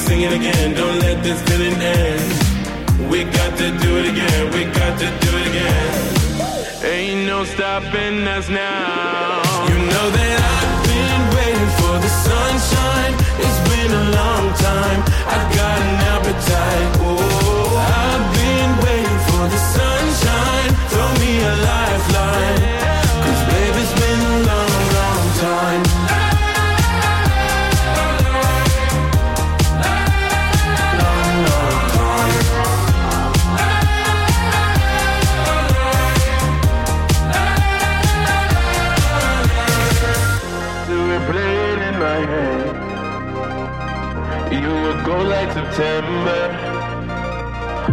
Me 0.00 0.06
singing 0.06 0.32
again, 0.32 0.74
don't 0.74 0.98
let 1.00 1.22
this 1.22 1.42
feeling 1.42 1.74
end. 1.74 3.10
We 3.10 3.24
got 3.24 3.56
to 3.58 3.68
do 3.78 3.98
it 3.98 4.06
again, 4.08 4.50
we 4.54 4.64
got 4.64 4.98
to 4.98 5.06
do 5.06 5.30
it 5.38 5.46
again. 5.48 6.84
Ain't 6.84 7.26
no 7.26 7.44
stopping 7.44 8.26
us 8.26 8.48
now. 8.48 9.42
You 9.68 9.76
know 9.92 10.06
that 10.18 10.38
I've 10.56 10.80
been 10.88 11.22
waiting 11.36 11.70
for 11.80 11.94
the 12.04 12.12
sunshine. 12.26 13.14
It's 13.44 13.60
been 13.68 13.92
a 13.92 14.04
long 14.20 14.44
time. 14.54 15.00
I've 15.34 15.48
got 15.54 15.76
an 15.88 15.96
appetite. 16.14 16.99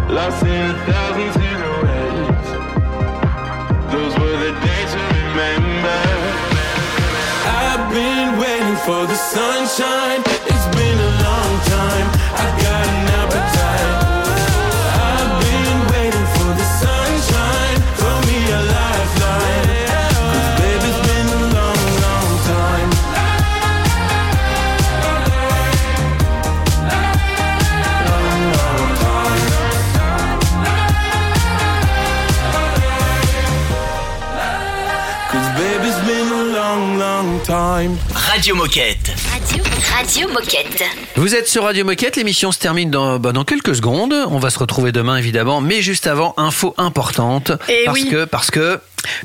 Lost 0.09 0.43
in 0.43 0.71
a 0.71 0.77
thousand 0.85 1.31
silhouettes. 1.33 2.49
Those 3.93 4.13
were 4.19 4.37
the 4.43 4.51
days 4.65 4.91
to 4.91 4.99
remember. 5.15 5.99
I've 7.45 7.85
been 7.93 8.39
waiting 8.39 8.75
for 8.85 9.07
the 9.07 9.15
sunshine. 9.15 10.26
Time. 37.77 37.99
Radio 38.31 38.55
Moquette. 38.55 39.13
Radio, 39.29 39.76
Radio 39.97 40.27
Moquette. 40.27 40.83
Vous 41.15 41.33
êtes 41.33 41.47
sur 41.47 41.63
Radio 41.63 41.83
Moquette, 41.83 42.17
l'émission 42.17 42.51
se 42.51 42.59
termine 42.59 42.91
dans, 42.91 43.17
bah, 43.17 43.31
dans 43.31 43.43
quelques 43.43 43.75
secondes. 43.75 44.13
On 44.29 44.37
va 44.37 44.51
se 44.51 44.59
retrouver 44.59 44.91
demain 44.91 45.17
évidemment, 45.17 45.59
mais 45.59 45.81
juste 45.81 46.05
avant, 46.05 46.35
info 46.37 46.75
importante. 46.77 47.51
Eh 47.67 47.85
parce 47.85 47.99
oui. 47.99 48.07
que, 48.07 48.25
parce 48.25 48.51
que, 48.51 48.79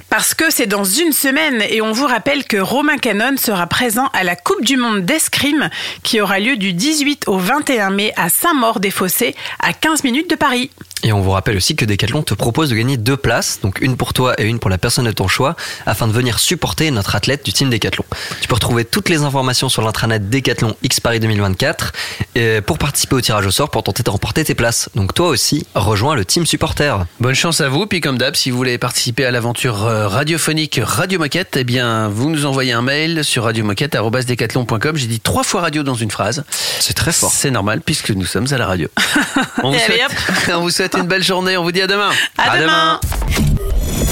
Parce 0.09 0.35
que 0.35 0.51
c'est 0.51 0.67
dans 0.67 0.85
une 0.85 1.13
semaine 1.13 1.63
et 1.69 1.83
on 1.83 1.93
vous 1.93 2.07
rappelle 2.07 2.45
que 2.45 2.57
Romain 2.57 2.97
Canon 2.99 3.37
sera 3.37 3.67
présent 3.67 4.09
à 4.15 4.25
la 4.25 4.37
Coupe 4.37 4.65
du 4.65 4.77
Monde 4.77 5.05
d'escrime 5.05 5.69
qui 6.03 6.21
aura 6.21 6.39
lieu 6.39 6.57
du 6.57 6.73
18 6.73 7.29
au 7.29 7.39
21 7.39 7.91
mai 7.91 8.13
à 8.17 8.29
Saint-Maur-des-Fossés 8.29 9.35
à 9.61 9.73
15 9.73 10.05
minutes 10.05 10.31
de 10.31 10.37
Paris. 10.37 10.71
Et 11.05 11.13
on 11.13 11.21
vous 11.21 11.33
rappelle 11.33 11.57
aussi 11.57 11.75
que 11.75 11.85
Decathlon 11.85 12.23
te 12.23 12.33
propose 12.35 12.71
de 12.71 12.77
gagner 12.77 12.97
deux 12.97 13.17
places, 13.17 13.59
donc 13.61 13.81
une 13.81 13.97
pour 13.97 14.13
toi 14.13 14.41
et 14.41 14.45
une 14.45 14.61
pour 14.61 14.71
la 14.71 14.79
personne 14.79 15.05
de 15.05 15.11
ton 15.11 15.27
choix, 15.27 15.57
afin 15.85 16.07
de 16.07 16.13
venir 16.13 16.39
supporter 16.39 16.93
notre 16.93 17.17
athlète 17.17 17.45
du 17.45 17.53
team 17.53 17.71
Decathlon. 17.71 18.05
Tu 18.41 18.47
peux 18.47 18.55
retrouver 18.55 18.85
toutes 18.85 19.09
les 19.09 19.23
informations 19.23 19.69
sur 19.69 19.83
l'intranet 19.83 20.31
Decathlon 20.31 20.62
X 20.83 21.01
Paris 21.01 21.21
2024 21.21 21.93
et 22.35 22.61
pour 22.61 22.79
participer 22.79 23.17
au 23.17 23.21
tirage 23.21 23.47
au 23.47 23.51
sort 23.51 23.71
pour 23.71 23.83
tenter 23.83 24.03
de 24.03 24.11
remporter 24.11 24.45
tes 24.45 24.55
places. 24.55 24.89
Donc 24.95 25.15
toi 25.15 25.29
aussi, 25.29 25.67
rejoins 25.75 26.15
le 26.15 26.25
team 26.25 26.47
supporter. 26.47 27.05
bonne 27.21 27.35
chance 27.35 27.61
à 27.61 27.69
vous. 27.69 27.87
Puis 27.87 28.01
comme 28.01 28.19
d'hab, 28.19 28.35
si 28.35 28.51
vous 28.51 28.57
voulez 28.57 28.79
participer 28.79 29.25
à 29.25 29.31
l'aventure 29.31 29.87
euh, 29.87 30.09
radiophonique 30.09 30.81
Radio 30.83 31.19
Moquette, 31.19 31.57
eh 31.57 31.65
bien, 31.65 32.09
vous 32.09 32.31
nous 32.31 32.47
envoyez 32.47 32.73
un 32.73 32.83
mail 32.83 33.25
sur 33.25 33.45
radiomoquette.com. 33.45 34.97
J'ai 34.97 35.07
dit 35.07 35.21
trois 35.21 35.43
fois 35.45 35.63
radio 35.63 35.83
dans 35.83 35.95
une 35.95 36.11
phrase. 36.11 36.45
C'est 36.81 36.95
très 36.95 37.13
fort. 37.13 37.31
C'est 37.33 37.51
normal 37.51 37.81
puisque 37.81 38.11
nous 38.11 38.27
sommes 38.27 38.47
à 38.53 38.59
la 38.59 38.67
radio. 38.67 38.89
On 39.63 39.71
vous, 39.71 39.79
souhaite, 39.79 40.11
on 40.53 40.61
vous 40.61 40.71
souhaite 40.71 40.95
une 40.95 41.07
belle 41.07 41.23
journée. 41.23 41.57
On 41.57 41.63
vous 41.63 41.73
dit 41.73 41.83
à 41.83 41.87
demain. 41.87 42.11
À, 42.39 42.59
demain. 42.59 43.01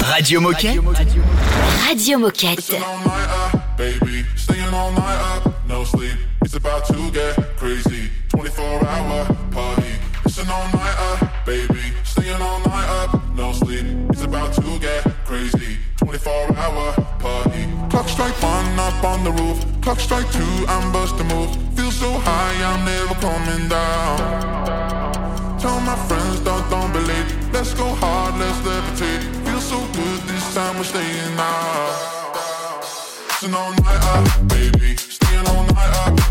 Radio 0.03 0.39
Moquette. 0.39 0.79
Radio 1.87 2.19
Moquette. 2.19 2.75
baby. 3.77 4.23
Staying 4.35 4.73
all 4.73 4.91
night 4.91 5.45
up, 5.45 5.53
no 5.67 5.83
sleep. 5.83 6.30
It's 6.41 6.55
about 6.55 6.85
to 6.85 7.11
get 7.11 7.35
crazy. 7.57 8.09
24 8.29 8.65
hour 8.65 9.25
party. 9.51 9.93
It's 10.25 10.37
an 10.37 10.49
all 10.49 10.67
nighter, 10.73 11.31
baby. 11.45 11.81
Staying 12.03 12.41
all 12.41 12.59
night 12.59 12.89
up, 13.03 13.35
no 13.35 13.53
sleep. 13.53 13.85
It's 14.09 14.23
about 14.23 14.53
to 14.55 14.79
get 14.79 15.03
crazy. 15.25 15.77
24 15.97 16.57
hour 16.57 16.93
party. 17.19 17.63
Clock 17.89 18.09
strike 18.09 18.41
one 18.41 18.79
up 18.79 19.03
on 19.03 19.23
the 19.23 19.31
roof. 19.31 19.63
Clock 19.81 19.99
strike 19.99 20.29
two, 20.31 20.65
I'm 20.67 20.91
busting 20.91 21.27
move. 21.27 21.51
Feel 21.75 21.91
so 21.91 22.11
high, 22.11 22.55
I'm 22.69 22.85
never 22.85 23.15
coming 23.15 23.67
down. 23.69 25.59
Tell 25.59 25.79
my 25.81 25.95
friends, 26.07 26.39
don't, 26.41 26.67
don't 26.69 26.91
believe. 26.91 27.53
Let's 27.53 27.73
go 27.73 27.85
hard, 28.01 28.39
let's 28.39 28.57
levitate. 28.59 29.21
Feel 29.45 29.59
so 29.59 29.79
good 29.93 30.21
this 30.21 30.53
time 30.55 30.77
we're 30.77 30.83
staying 30.83 31.37
out. 31.37 32.21
It's 33.29 33.43
an 33.43 33.53
all 33.53 33.71
night 33.71 34.03
out, 34.13 34.47
baby. 34.47 34.95
Staying 34.97 35.47
all 35.47 35.65
night 35.65 35.93
out, 36.01 36.30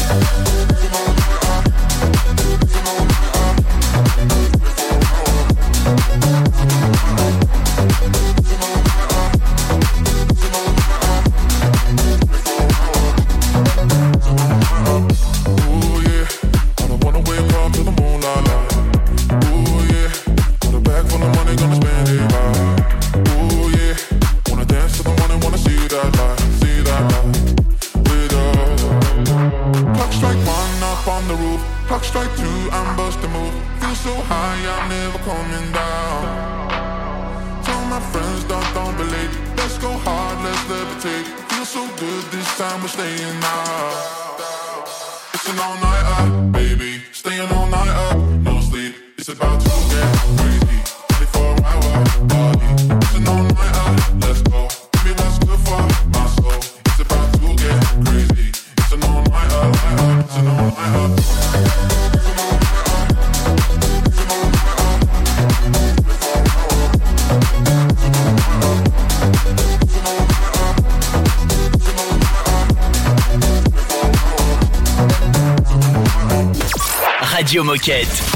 Radio 77.51 77.65
Moquette. 77.65 78.30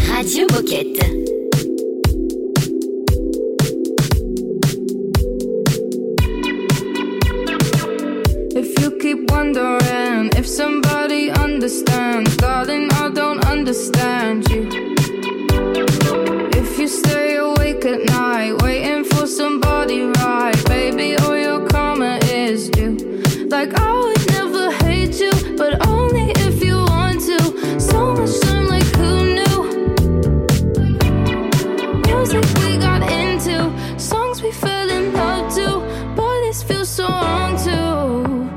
We 34.46 34.52
fell 34.52 34.90
in 34.90 35.12
love. 35.14 36.16
Boy, 36.16 36.36
this 36.42 36.62
feels 36.62 36.90
so 36.90 37.08
wrong 37.08 37.54
too. 37.66 38.48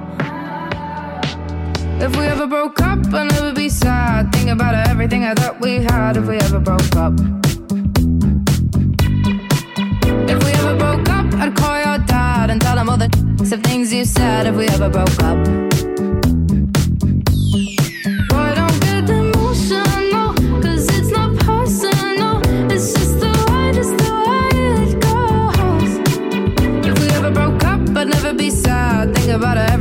If 2.04 2.14
we 2.16 2.24
ever 2.26 2.46
broke 2.46 2.80
up, 2.82 2.98
I'd 3.14 3.32
never 3.32 3.52
be 3.54 3.68
sad. 3.70 4.30
Think 4.32 4.50
about 4.50 4.74
everything 4.88 5.24
I 5.24 5.34
thought 5.34 5.60
we 5.60 5.76
had 5.76 6.16
if 6.18 6.26
we 6.26 6.36
ever 6.36 6.60
broke 6.60 6.94
up. 6.96 7.14
If 10.32 10.38
we 10.44 10.50
ever 10.60 10.74
broke 10.82 11.08
up, 11.08 11.26
I'd 11.42 11.54
call 11.56 11.76
your 11.86 11.98
dad 12.06 12.50
and 12.50 12.60
tell 12.60 12.78
him 12.78 12.90
all 12.90 12.98
the 12.98 13.60
things 13.68 13.92
you 13.92 14.04
said 14.04 14.46
if 14.46 14.54
we 14.56 14.66
ever 14.68 14.90
broke 14.90 15.22
up. 15.22 15.38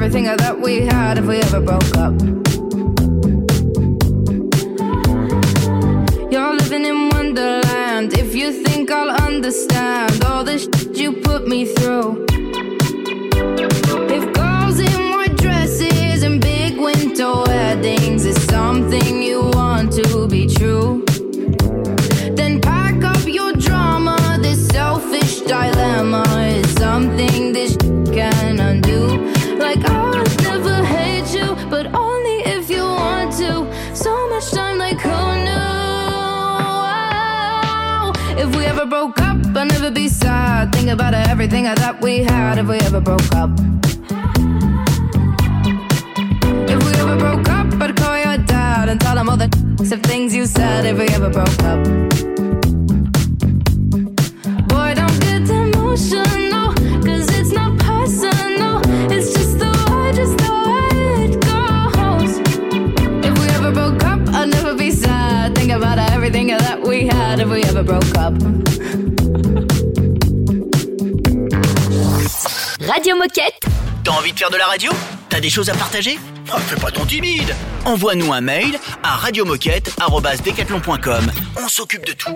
Everything 0.07 0.37
thought 0.37 0.61
we 0.61 0.85
had 0.85 1.17
if 1.17 1.25
we 1.25 1.35
ever 1.35 1.59
broke 1.59 1.97
up. 1.97 2.13
You're 6.31 6.53
living 6.55 6.85
in 6.85 7.09
Wonderland. 7.09 8.13
If 8.13 8.33
you 8.33 8.63
think 8.63 8.89
I'll 8.89 9.09
understand 9.09 10.23
all 10.23 10.45
the 10.45 10.59
shit 10.59 10.95
you 10.95 11.11
put 11.11 11.49
me 11.49 11.65
through. 11.65 12.26
I'd 39.57 39.69
never 39.69 39.89
be 39.89 40.07
sad. 40.07 40.71
Think 40.71 40.89
about 40.89 41.15
everything 41.15 41.65
I 41.65 41.73
thought 41.73 41.99
we 41.99 42.19
had 42.19 42.59
if 42.59 42.67
we 42.67 42.77
ever 42.79 43.01
broke 43.01 43.33
up. 43.33 43.49
If 46.69 46.79
we 46.85 46.91
ever 47.01 47.17
broke 47.17 47.49
up, 47.49 47.67
I'd 47.81 47.95
call 47.95 48.17
your 48.17 48.37
dad 48.45 48.89
and 48.89 49.01
tell 49.01 49.17
him 49.17 49.29
all 49.29 49.37
the 49.37 49.49
of 49.91 50.01
things 50.03 50.35
you 50.35 50.45
said 50.45 50.85
if 50.85 50.97
we 50.97 51.07
ever 51.15 51.29
broke 51.29 51.63
up. 51.63 51.83
Boy, 54.67 54.93
don't 54.93 55.19
get 55.21 55.49
emotional, 55.49 56.73
cause 57.07 57.27
it's 57.39 57.51
not 57.51 57.79
personal. 57.79 58.81
It's 59.09 59.33
just 59.33 59.57
the 59.57 59.71
way, 59.89 60.11
just 60.13 60.37
the 60.37 60.51
way 60.67 60.89
it 61.25 61.33
goes. 61.49 62.31
If 63.25 63.33
we 63.39 63.47
ever 63.55 63.71
broke 63.71 64.03
up, 64.03 64.19
I'd 64.35 64.49
never 64.49 64.75
be 64.75 64.91
sad. 64.91 65.55
Think 65.55 65.71
about 65.71 65.97
everything 66.11 66.47
that 66.47 66.81
we 66.81 67.07
had 67.07 67.39
if 67.39 67.49
we 67.49 67.63
ever 67.63 67.81
broke 67.81 68.17
up. 68.17 68.33
T'as 74.03 74.11
envie 74.11 74.33
de 74.33 74.37
faire 74.37 74.49
de 74.49 74.57
la 74.57 74.65
radio? 74.65 74.91
T'as 75.29 75.39
des 75.39 75.49
choses 75.49 75.69
à 75.69 75.73
partager? 75.73 76.19
Oh, 76.53 76.57
Fais 76.57 76.75
pas 76.75 76.91
ton 76.91 77.05
timide 77.05 77.55
Envoie-nous 77.85 78.33
un 78.33 78.41
mail 78.41 78.77
à 79.01 79.15
radiomoquette.com. 79.15 81.31
On 81.55 81.69
s'occupe 81.69 82.05
de 82.05 82.11
tout. 82.11 82.35